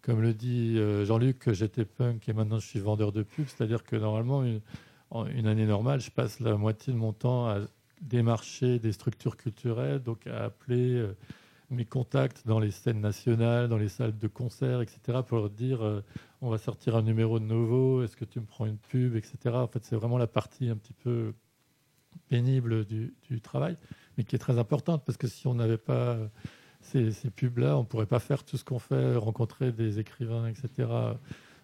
[0.01, 3.47] Comme le dit Jean-Luc, j'étais punk et maintenant je suis vendeur de pub.
[3.49, 4.45] C'est-à-dire que normalement,
[5.13, 7.61] une année normale, je passe la moitié de mon temps à
[8.01, 11.17] démarcher des structures culturelles, donc à appeler euh,
[11.71, 15.83] mes contacts dans les scènes nationales, dans les salles de concert, etc., pour leur dire
[15.83, 16.03] euh,
[16.43, 19.37] on va sortir un numéro de Novo, est-ce que tu me prends une pub, etc.
[19.55, 21.33] En fait, c'est vraiment la partie un petit peu
[22.29, 23.77] pénible du, travail,
[24.17, 26.19] mais qui est très importante parce que si on n'avait pas
[26.81, 30.49] ces, ces pubs-là, on ne pourrait pas faire tout ce qu'on fait, rencontrer des écrivains,
[30.49, 30.89] etc.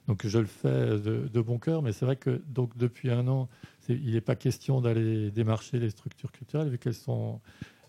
[0.09, 3.49] Donc je le fais de, bon cœur, mais c'est vrai que donc depuis un an,
[3.88, 7.41] il n'est pas question d'aller démarcher les structures culturelles vu qu'elles sont,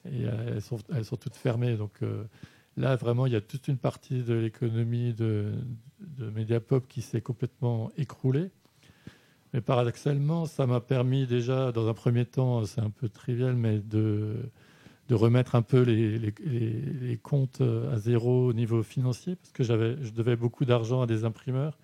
[0.06, 0.60] euh,
[0.94, 1.76] elles sont toutes fermées.
[1.76, 2.24] Donc euh,
[2.78, 5.54] là, vraiment, il y a toute une partie de l'économie de,
[6.00, 8.52] de Mediapop qui s'est complètement écroulée.
[9.54, 13.80] Mais paradoxalement, ça m'a permis déjà, dans un premier temps, c'est un peu trivial, mais
[13.80, 14.50] de,
[15.10, 20.36] de remettre un peu les, comptes à zéro au niveau financier, parce que je devais
[20.36, 21.78] beaucoup d'argent à des imprimeurs.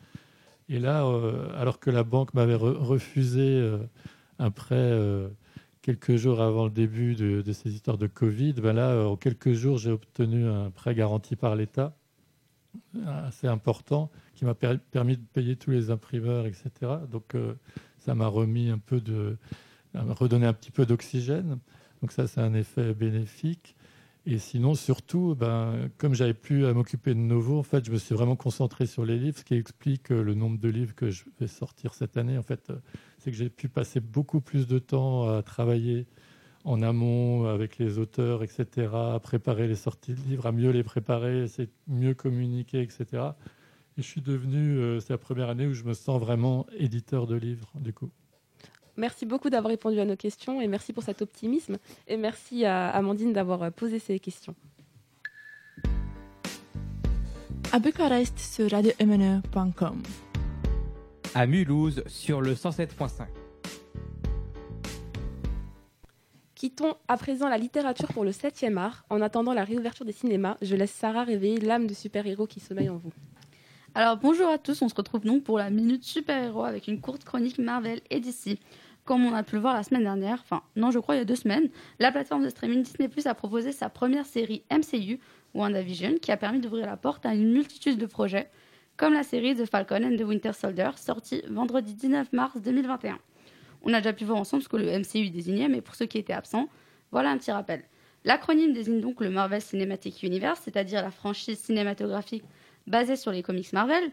[0.70, 3.80] Et là, euh, alors que la banque m'avait re- refusé euh,
[4.38, 5.28] un prêt euh,
[5.82, 9.54] quelques jours avant le début de, ces histoires de Covid, ben là, euh, en quelques
[9.54, 11.96] jours, j'ai obtenu un prêt garanti par l'État
[13.08, 16.70] assez important qui m'a per- permis de payer tous les imprimeurs, etc.
[17.12, 17.56] Donc euh,
[17.98, 19.38] ça m'a remis un peu de,
[19.96, 21.58] redonné un petit peu d'oxygène.
[22.02, 23.76] Donc ça, c'est un effet bénéfique.
[24.26, 27.98] Et sinon, surtout, ben, comme j'avais plus à m'occuper de Novo, en fait, je me
[27.98, 31.24] suis vraiment concentré sur les livres, ce qui explique le nombre de livres que je
[31.40, 32.38] vais sortir cette année.
[32.38, 32.76] En fait, euh,
[33.18, 36.06] c'est que j'ai pu passer beaucoup plus de temps à travailler
[36.66, 40.84] en amont avec les auteurs, etc., à préparer les sorties de livres, à mieux les
[40.84, 43.06] préparer, de mieux communiquer, etc.
[43.98, 47.26] Et je suis devenu, euh, c'est la première année où je me sens vraiment éditeur
[47.28, 48.12] de livres, du coup.
[49.00, 51.78] Merci beaucoup d'avoir répondu à nos questions et merci pour cet optimisme.
[52.06, 54.56] Et merci à Amandine d'avoir euh, posé ces questions.
[57.72, 60.04] À Bucarest sur radio-mne.com.
[61.34, 63.28] À Mulhouse sur le 107.5.
[66.56, 69.06] Quittons à présent la littérature pour le 7e art.
[69.10, 72.90] En attendant la réouverture des cinémas, je laisse Sarah réveiller l'âme de super-héros qui sommeille
[72.90, 73.14] en vous.
[73.96, 77.02] Alors bonjour à tous, on se retrouve donc pour la Minute Super Héros avec une
[77.02, 78.60] courte chronique Marvel et DC.
[79.10, 81.22] Comme on a pu le voir la semaine dernière, enfin non je crois il y
[81.22, 85.19] a deux semaines, la plateforme de streaming Disney Plus a proposé sa première série MCU,
[85.56, 88.52] WandaVision, qui a permis d'ouvrir la porte à une multitude de projets,
[88.98, 93.17] comme la série The Falcon and the Winter Soldier, sortie vendredi 19 mars 2021.
[93.82, 96.19] On a déjà pu voir ensemble ce que le MCU désignait, mais pour ceux qui
[96.19, 96.69] étaient absents,
[97.12, 97.86] voilà un petit rappel.
[98.26, 102.43] L'acronyme désigne donc le Marvel Cinematic Universe, c'est-à-dire la franchise cinématographique
[102.86, 104.12] basée sur les comics Marvel.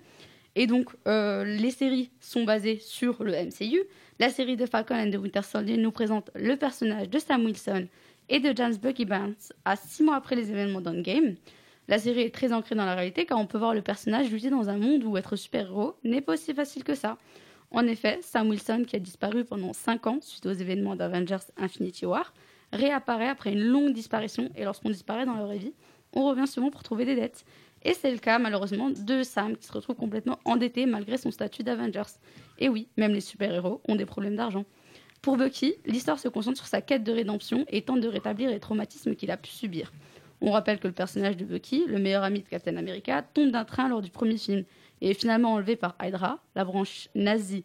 [0.56, 3.82] Et donc, euh, les séries sont basées sur le MCU.
[4.18, 7.86] La série de Falcon and the Winter Soldier nous présente le personnage de Sam Wilson
[8.30, 9.34] et de James Bucky Barnes
[9.66, 11.34] à six mois après les événements d'Endgame.
[11.88, 14.48] La série est très ancrée dans la réalité car on peut voir le personnage lutter
[14.48, 17.18] dans un monde où être super-héros n'est pas aussi facile que ça.
[17.70, 22.06] En effet, Sam Wilson, qui a disparu pendant 5 ans suite aux événements d'Avengers Infinity
[22.06, 22.32] War,
[22.72, 25.74] réapparaît après une longue disparition et lorsqu'on disparaît dans la vraie vie,
[26.14, 27.44] on revient souvent pour trouver des dettes.
[27.86, 31.62] Et c'est le cas malheureusement de Sam qui se retrouve complètement endetté malgré son statut
[31.62, 32.18] d'Avengers.
[32.58, 34.64] Et oui, même les super-héros ont des problèmes d'argent.
[35.22, 38.58] Pour Bucky, l'histoire se concentre sur sa quête de rédemption et tente de rétablir les
[38.58, 39.92] traumatismes qu'il a pu subir.
[40.40, 43.64] On rappelle que le personnage de Bucky, le meilleur ami de Captain America, tombe d'un
[43.64, 44.64] train lors du premier film
[45.00, 47.64] et est finalement enlevé par Hydra, la branche nazie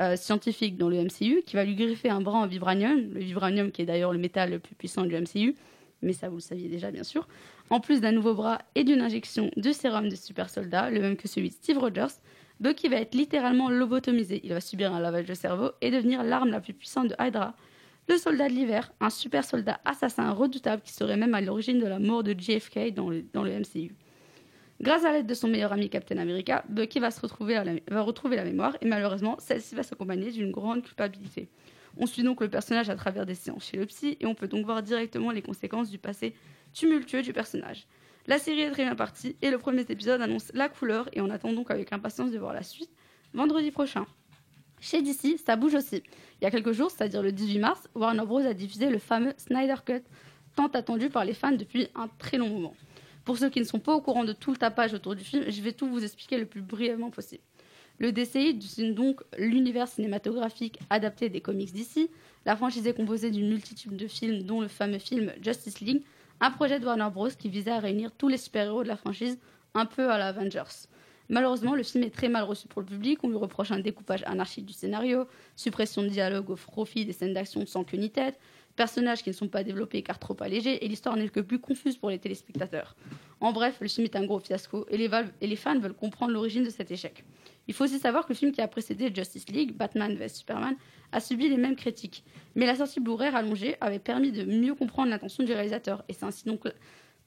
[0.00, 3.70] euh, scientifique dans le MCU, qui va lui griffer un bras en vibranium, le vibranium
[3.70, 5.54] qui est d'ailleurs le métal le plus puissant du MCU,
[6.02, 7.28] mais ça vous le saviez déjà bien sûr,
[7.70, 11.16] en plus d'un nouveau bras et d'une injection de sérum de super soldat, le même
[11.16, 12.18] que celui de Steve Rogers,
[12.58, 14.40] Bucky va être littéralement lobotomisé.
[14.44, 17.54] Il va subir un lavage de cerveau et devenir l'arme la plus puissante de Hydra.
[18.08, 21.86] Le soldat de l'hiver, un super soldat assassin redoutable qui serait même à l'origine de
[21.86, 23.94] la mort de JFK dans le, MCU.
[24.80, 28.76] Grâce à l'aide de son meilleur ami Captain America, Bucky va, se retrouver la- mémoire
[28.80, 31.48] et malheureusement, celle-ci va s'accompagner d'une grande culpabilité.
[31.96, 33.86] On suit donc le personnage à travers des séances chez le
[34.20, 36.34] et on peut donc voir directement les conséquences du passé
[36.72, 37.86] tumultueux du personnage.
[38.26, 41.30] La série est très bien partie et le premier épisode annonce la couleur et on
[41.30, 42.90] attend donc avec impatience de voir la suite
[43.32, 44.06] vendredi prochain.
[44.80, 46.02] Chez DC, ça bouge aussi.
[46.40, 48.40] Il y a quelques jours, c'est-à-dire le 18 mars, Warner Bros.
[48.40, 50.02] a diffusé le fameux Snyder Cut,
[50.56, 52.74] tant attendu par les fans depuis un très long moment.
[53.24, 55.44] Pour ceux qui ne sont pas au courant de tout le tapage autour du film,
[55.48, 57.42] je vais tout vous expliquer le plus brièvement possible.
[57.98, 62.10] Le DCI dessine donc l'univers cinématographique adapté des comics d'ici.
[62.46, 66.02] La franchise est composée d'une multitude de films, dont le fameux film Justice League,
[66.40, 67.28] un projet de Warner Bros.
[67.28, 69.38] qui visait à réunir tous les super-héros de la franchise,
[69.74, 70.88] un peu à la Avengers.
[71.28, 73.20] Malheureusement, le film est très mal reçu pour le public.
[73.22, 77.34] On lui reproche un découpage anarchique du scénario, suppression de dialogue au profit des scènes
[77.34, 78.40] d'action sans queue ni tête,
[78.74, 81.96] personnages qui ne sont pas développés car trop allégés, et l'histoire n'est que plus confuse
[81.96, 82.96] pour les téléspectateurs.
[83.40, 85.08] En bref, le film est un gros fiasco et les,
[85.40, 87.24] et les fans veulent comprendre l'origine de cet échec.
[87.70, 90.74] Il faut aussi savoir que le film qui a précédé Justice League, Batman vs Superman,
[91.12, 92.24] a subi les mêmes critiques.
[92.56, 96.02] Mais la sortie Blu-ray rallongée avait permis de mieux comprendre l'intention du réalisateur.
[96.08, 96.64] Et c'est ainsi donc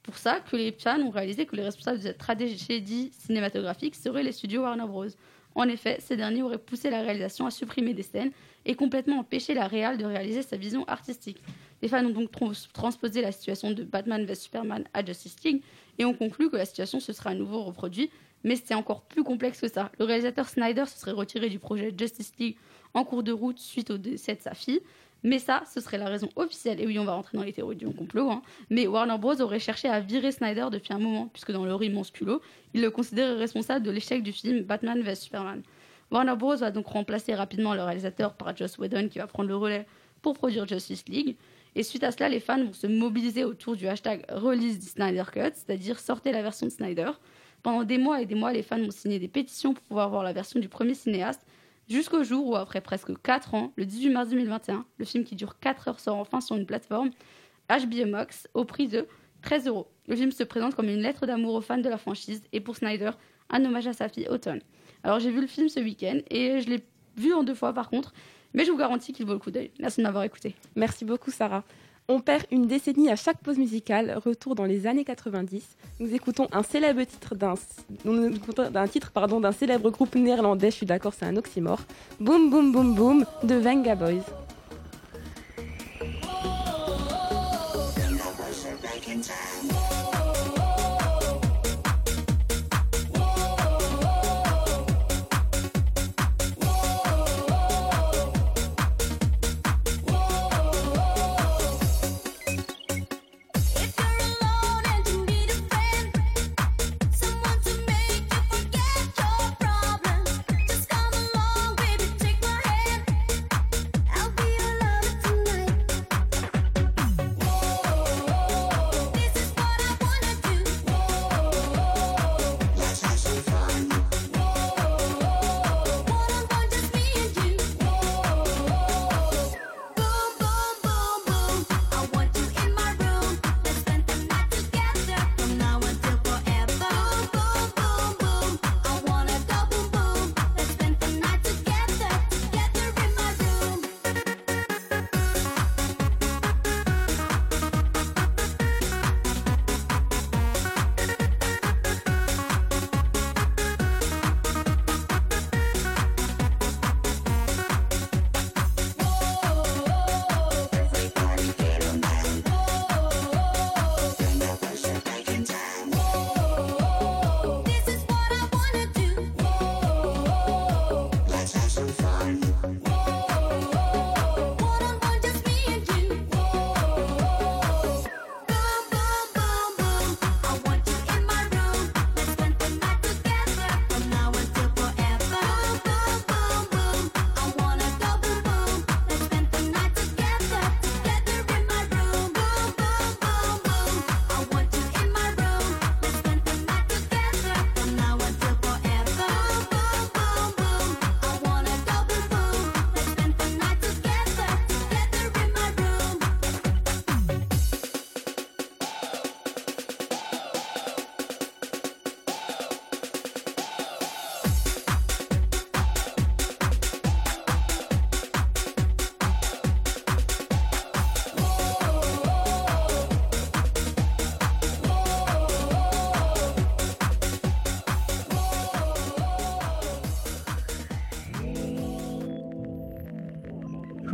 [0.02, 4.22] pour ça que les fans ont réalisé que les responsables de cette tragédie cinématographique seraient
[4.22, 5.06] les studios Warner Bros.
[5.54, 8.32] En effet, ces derniers auraient poussé la réalisation à supprimer des scènes
[8.66, 11.40] et complètement empêché la réal de réaliser sa vision artistique.
[11.80, 15.62] Les fans ont donc trans- transposé la situation de Batman vs Superman à Justice League
[15.98, 18.10] et ont conclu que la situation se serait à nouveau reproduite,
[18.44, 19.90] mais c'était encore plus complexe que ça.
[19.98, 22.56] Le réalisateur Snyder se serait retiré du projet Justice League
[22.92, 24.80] en cours de route suite au décès de sa fille.
[25.26, 26.82] Mais ça, ce serait la raison officielle.
[26.82, 28.30] Et oui, on va rentrer dans les théories du complot.
[28.30, 28.42] hein.
[28.68, 29.40] Mais Warner Bros.
[29.40, 32.42] aurait cherché à virer Snyder depuis un moment, puisque dans leur immense culot,
[32.74, 35.62] il le considérait responsable de l'échec du film Batman vs Superman.
[36.10, 36.56] Warner Bros.
[36.56, 39.86] va donc remplacer rapidement le réalisateur par Joss Whedon, qui va prendre le relais
[40.20, 41.36] pour produire Justice League.
[41.74, 45.24] Et suite à cela, les fans vont se mobiliser autour du hashtag Release the Snyder
[45.32, 47.10] Cut, c'est-à-dire sortez la version de Snyder.
[47.64, 50.22] Pendant des mois et des mois, les fans ont signé des pétitions pour pouvoir voir
[50.22, 51.40] la version du premier cinéaste,
[51.88, 55.58] jusqu'au jour où, après presque 4 ans, le 18 mars 2021, le film qui dure
[55.58, 57.10] 4 heures sort enfin sur une plateforme
[57.70, 59.08] HBO Max au prix de
[59.40, 59.88] 13 euros.
[60.08, 62.76] Le film se présente comme une lettre d'amour aux fans de la franchise et pour
[62.76, 63.12] Snyder,
[63.48, 64.60] un hommage à sa fille Autumn.
[65.02, 66.84] Alors j'ai vu le film ce week-end et je l'ai
[67.16, 68.12] vu en deux fois par contre,
[68.52, 69.70] mais je vous garantis qu'il vaut le coup d'œil.
[69.80, 70.54] Merci de m'avoir écouté.
[70.76, 71.64] Merci beaucoup, Sarah.
[72.06, 74.20] On perd une décennie à chaque pause musicale.
[74.22, 75.64] Retour dans les années 90.
[76.00, 80.70] Nous écoutons un célèbre titre d'un titre d'un célèbre groupe néerlandais.
[80.70, 81.80] Je suis d'accord, c'est un oxymore.
[82.20, 84.22] Boom boom boom boom de Venga Boys.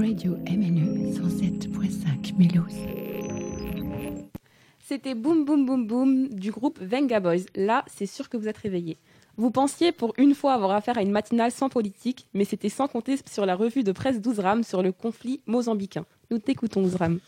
[0.01, 2.73] Radio MNE 107.5 Mulhouse.
[4.79, 7.45] C'était Boom Boom Boom Boom du groupe Venga Boys.
[7.55, 8.97] Là, c'est sûr que vous êtes réveillés.
[9.37, 12.89] Vous pensiez pour une fois avoir affaire à une matinale sans politique, mais c'était sans
[12.89, 16.07] compter sur la revue de presse d'Ouzram sur le conflit mozambicain.
[16.31, 17.21] Nous t'écoutons, Ouzram.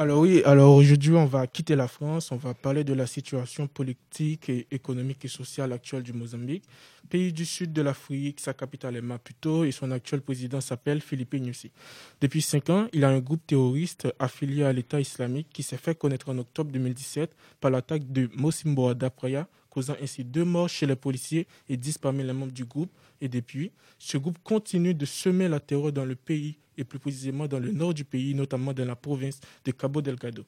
[0.00, 3.66] Alors oui, alors aujourd'hui on va quitter la France, on va parler de la situation
[3.66, 6.62] politique économique et sociale actuelle du Mozambique,
[7.10, 11.34] pays du sud de l'Afrique, sa capitale est Maputo et son actuel président s'appelle Philippe
[11.34, 11.72] Nyusi.
[12.20, 15.98] Depuis cinq ans, il a un groupe terroriste affilié à l'État islamique qui s'est fait
[15.98, 20.94] connaître en octobre 2017 par l'attaque de Mosimboa Dapraya, causant ainsi deux morts chez les
[20.94, 22.92] policiers et dix parmi les membres du groupe.
[23.20, 27.46] Et depuis, ce groupe continue de semer la terreur dans le pays et plus précisément
[27.46, 30.44] dans le nord du pays, notamment dans la province de Cabo Delgado.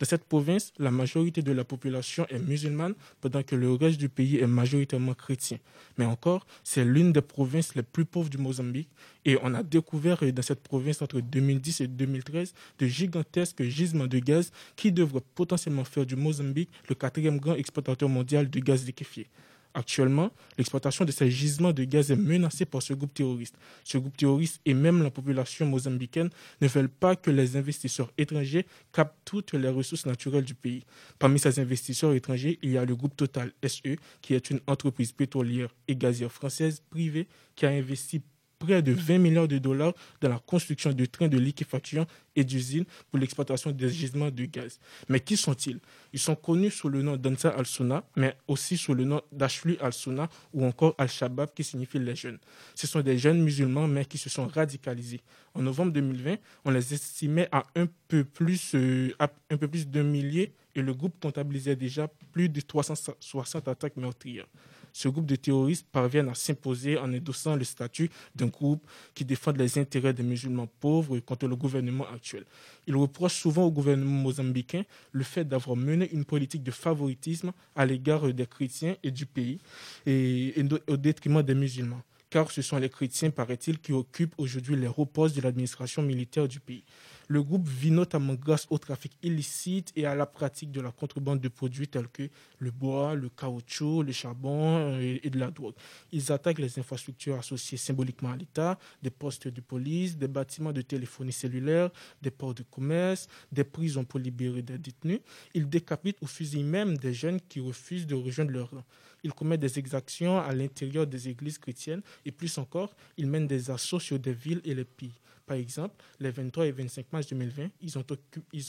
[0.00, 4.08] Dans cette province, la majorité de la population est musulmane, pendant que le reste du
[4.08, 5.58] pays est majoritairement chrétien.
[5.98, 8.88] Mais encore, c'est l'une des provinces les plus pauvres du Mozambique,
[9.24, 14.18] et on a découvert dans cette province entre 2010 et 2013 de gigantesques gisements de
[14.18, 19.28] gaz qui devraient potentiellement faire du Mozambique le quatrième grand exportateur mondial de gaz liquéfié.
[19.76, 23.56] Actuellement, l'exploitation de ces gisements de gaz est menacée par ce groupe terroriste.
[23.82, 28.66] Ce groupe terroriste et même la population mozambicaine ne veulent pas que les investisseurs étrangers
[28.92, 30.84] captent toutes les ressources naturelles du pays.
[31.18, 35.10] Parmi ces investisseurs étrangers, il y a le groupe Total SE, qui est une entreprise
[35.10, 38.22] pétrolière et gazière française privée qui a investi
[38.64, 42.06] de 20 milliards de dollars dans la construction de trains de liquéfaction
[42.36, 44.78] et d'usines pour l'exploitation des gisements de gaz.
[45.08, 45.78] Mais qui sont-ils?
[46.12, 50.28] Ils sont connus sous le nom d'Ansa al-Sunna, mais aussi sous le nom d'Ashlu al-Sunna
[50.52, 52.38] ou encore al-Shabaab qui signifie les jeunes.
[52.74, 55.20] Ce sont des jeunes musulmans mais qui se sont radicalisés.
[55.54, 59.12] En novembre 2020, on les estimait à un peu plus, euh,
[59.50, 64.46] un peu plus d'un millier et le groupe comptabilisait déjà plus de 360 attaques meurtrières
[64.94, 69.50] ce groupe de terroristes parviennent à s'imposer en endossant le statut d'un groupe qui défend
[69.50, 72.44] les intérêts des musulmans pauvres contre le gouvernement actuel.
[72.86, 77.84] Ils reprochent souvent au gouvernement mozambicain le fait d'avoir mené une politique de favoritisme à
[77.84, 79.58] l'égard des chrétiens et du pays,
[80.06, 82.02] au détriment des musulmans
[82.34, 86.48] car ce sont les chrétiens, paraît-il, qui occupent aujourd'hui les hauts postes de l'administration militaire
[86.48, 86.82] du pays.
[87.28, 91.38] Le groupe vit notamment grâce au trafic illicite et à la pratique de la contrebande
[91.38, 92.28] de produits tels que
[92.58, 95.74] le bois, le caoutchouc, le charbon et, et de la drogue.
[96.10, 100.82] Ils attaquent les infrastructures associées symboliquement à l'État, des postes de police, des bâtiments de
[100.82, 105.20] téléphonie cellulaire, des ports de commerce, des prisons pour libérer des détenus.
[105.54, 108.84] Ils décapitent ou fusillent même des jeunes qui refusent de rejoindre leur rang.
[109.24, 113.70] Ils commettent des exactions à l'intérieur des églises chrétiennes et plus encore, ils mènent des
[113.70, 115.14] assauts sur des villes et les pays.
[115.46, 117.98] Par exemple, les 23 et 25 mars 2020, ils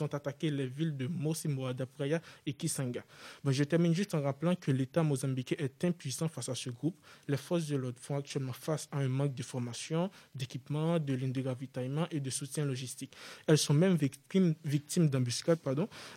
[0.03, 3.03] ont, attaqué les villes de Mosimoa, Dapraya et Kisanga.
[3.43, 6.97] Bon, je termine juste en rappelant que l'État mozambicain est impuissant face à ce groupe.
[7.27, 11.31] Les forces de l'ordre font actuellement face à un manque de formation, d'équipement, de lignes
[11.31, 13.15] de ravitaillement et de soutien logistique.
[13.47, 15.59] Elles sont même victimes, victimes d'embuscades,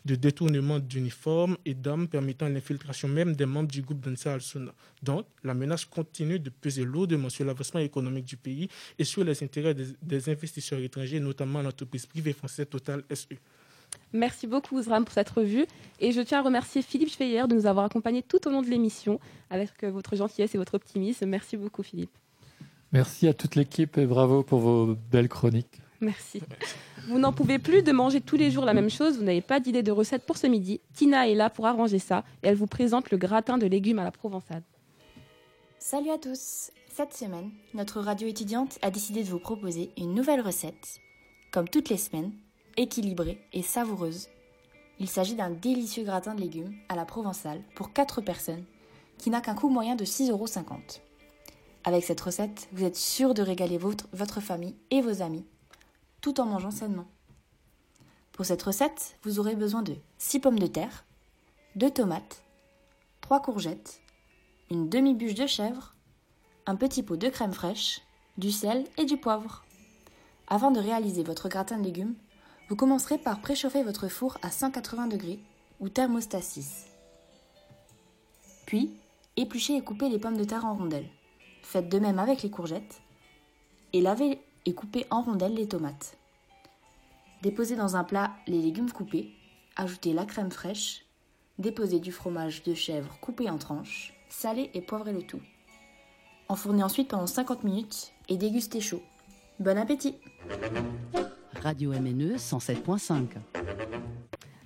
[0.04, 4.74] de détournement d'uniformes et d'armes permettant l'infiltration même des membres du groupe d'Ansa al-Sunna.
[5.02, 8.68] Donc, la menace continue de peser lourdement sur l'avancement économique du pays
[8.98, 13.02] et sur les intérêts des, des investisseurs étrangers, notamment l'entreprise privée française Total.
[13.14, 13.34] SE.
[14.12, 15.66] Merci beaucoup, Zram, pour cette revue.
[16.00, 18.68] Et je tiens à remercier Philippe Schweyer de nous avoir accompagnés tout au long de
[18.68, 19.20] l'émission
[19.50, 21.26] avec euh, votre gentillesse et votre optimisme.
[21.26, 22.10] Merci beaucoup, Philippe.
[22.92, 25.80] Merci à toute l'équipe et bravo pour vos belles chroniques.
[26.00, 26.40] Merci.
[27.08, 29.60] Vous n'en pouvez plus de manger tous les jours la même chose, vous n'avez pas
[29.60, 30.80] d'idée de recette pour ce midi.
[30.94, 34.04] Tina est là pour arranger ça et elle vous présente le gratin de légumes à
[34.04, 34.62] la provençale.
[35.90, 40.42] Salut à tous Cette semaine, notre radio étudiante a décidé de vous proposer une nouvelle
[40.42, 41.00] recette,
[41.50, 42.34] comme toutes les semaines,
[42.76, 44.28] équilibrée et savoureuse.
[44.98, 48.66] Il s'agit d'un délicieux gratin de légumes à la provençale pour 4 personnes,
[49.16, 50.46] qui n'a qu'un coût moyen de 6,50 euros.
[51.84, 55.46] Avec cette recette, vous êtes sûr de régaler votre, votre famille et vos amis,
[56.20, 57.08] tout en mangeant sainement.
[58.32, 61.06] Pour cette recette, vous aurez besoin de 6 pommes de terre,
[61.76, 62.44] 2 tomates,
[63.22, 64.02] 3 courgettes,
[64.70, 65.94] une demi-bûche de chèvre,
[66.66, 68.02] un petit pot de crème fraîche,
[68.36, 69.64] du sel et du poivre.
[70.46, 72.14] Avant de réaliser votre gratin de légumes,
[72.68, 75.40] vous commencerez par préchauffer votre four à 180 degrés
[75.80, 76.86] ou thermostat 6.
[78.66, 78.90] Puis,
[79.36, 81.08] épluchez et coupez les pommes de terre en rondelles.
[81.62, 83.00] Faites de même avec les courgettes.
[83.94, 86.18] Et lavez et coupez en rondelles les tomates.
[87.40, 89.32] Déposez dans un plat les légumes coupés,
[89.76, 91.06] ajoutez la crème fraîche,
[91.58, 95.40] déposez du fromage de chèvre coupé en tranches, salez et poivrez le tout.
[96.48, 99.02] Enfournez ensuite pendant 50 minutes et dégustez chaud.
[99.58, 100.16] Bon appétit
[101.60, 103.26] Radio MNE 107.5.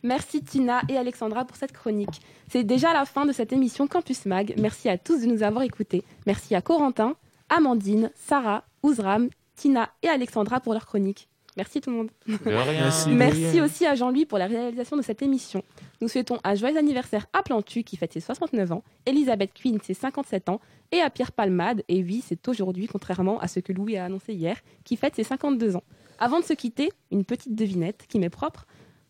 [0.03, 2.21] Merci Tina et Alexandra pour cette chronique.
[2.51, 4.55] C'est déjà la fin de cette émission Campus Mag.
[4.59, 6.05] Merci à tous de nous avoir écoutés.
[6.27, 7.17] Merci à Corentin,
[7.49, 11.29] Amandine, Sarah, Ouzram, Tina et Alexandra pour leur chronique.
[11.57, 12.11] Merci tout le monde.
[12.27, 12.83] De rien.
[12.83, 13.65] Merci, Merci de rien.
[13.65, 15.63] aussi à Jean-Louis pour la réalisation de cette émission.
[16.01, 19.93] Nous souhaitons un joyeux anniversaire à Plantu qui fête ses 69 ans, Elisabeth Quinn ses
[19.95, 20.61] 57 ans
[20.93, 24.33] et à Pierre Palmade, et oui c'est aujourd'hui contrairement à ce que Louis a annoncé
[24.33, 25.85] hier, qui fête ses 52 ans.
[26.19, 28.67] Avant de se quitter, une petite devinette qui m'est propre.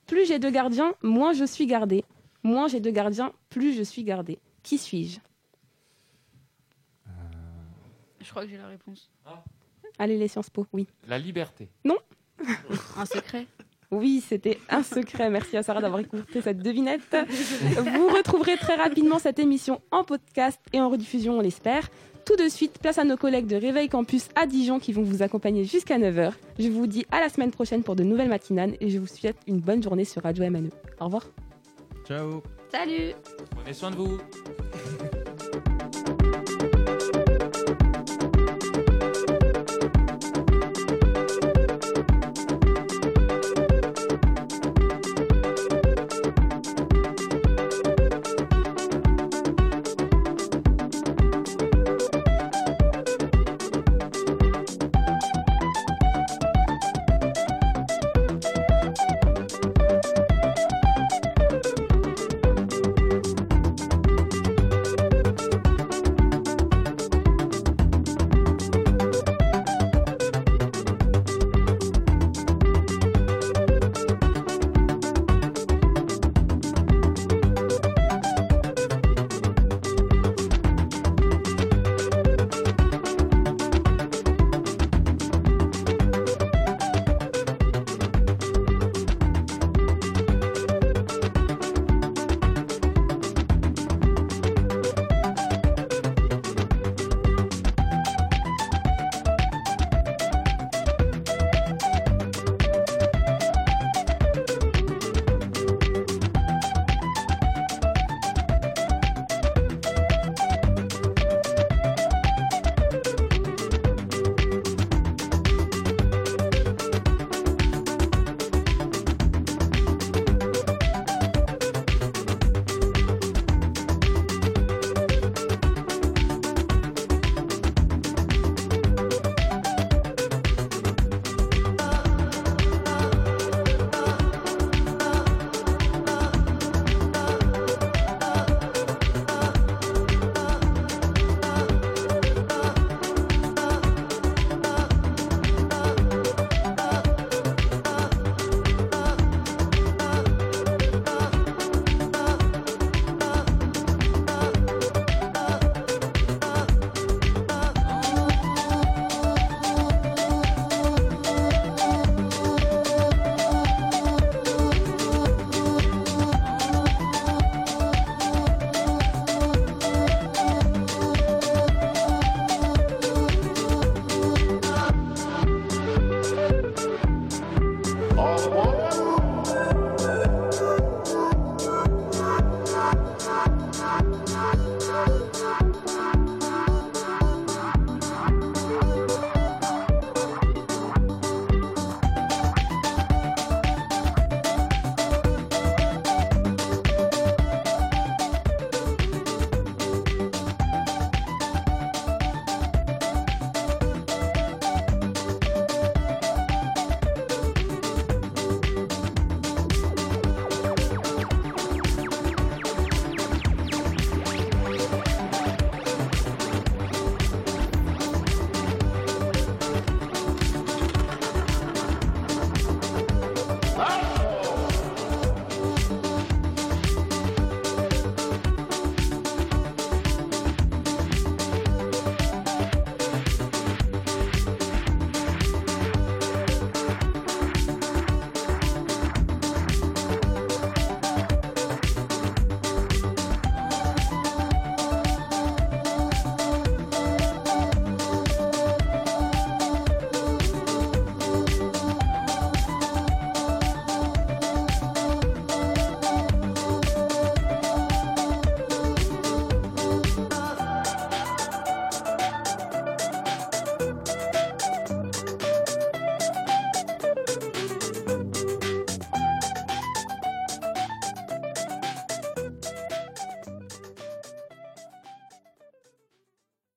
[0.07, 2.05] Plus j'ai de gardiens, moins je suis gardé.
[2.43, 4.38] Moins j'ai de gardiens, plus je suis gardé.
[4.64, 5.20] Qui suis-je?
[8.20, 9.11] Je crois que j'ai la réponse.
[9.99, 10.86] Allez, les Sciences Po, oui.
[11.07, 11.68] La liberté.
[11.84, 11.99] Non
[12.97, 13.47] Un secret
[13.90, 15.30] Oui, c'était un secret.
[15.30, 17.16] Merci à Sarah d'avoir écouté cette devinette.
[17.76, 21.88] Vous retrouverez très rapidement cette émission en podcast et en rediffusion, on l'espère.
[22.24, 25.22] Tout de suite, place à nos collègues de Réveil Campus à Dijon qui vont vous
[25.22, 26.32] accompagner jusqu'à 9h.
[26.59, 29.38] Je vous dis à la semaine prochaine pour de nouvelles matinales et je vous souhaite
[29.49, 30.70] une bonne journée sur Radio MNE.
[31.01, 31.24] Au revoir.
[32.07, 33.12] Ciao Salut
[33.51, 34.18] Prenez soin de vous.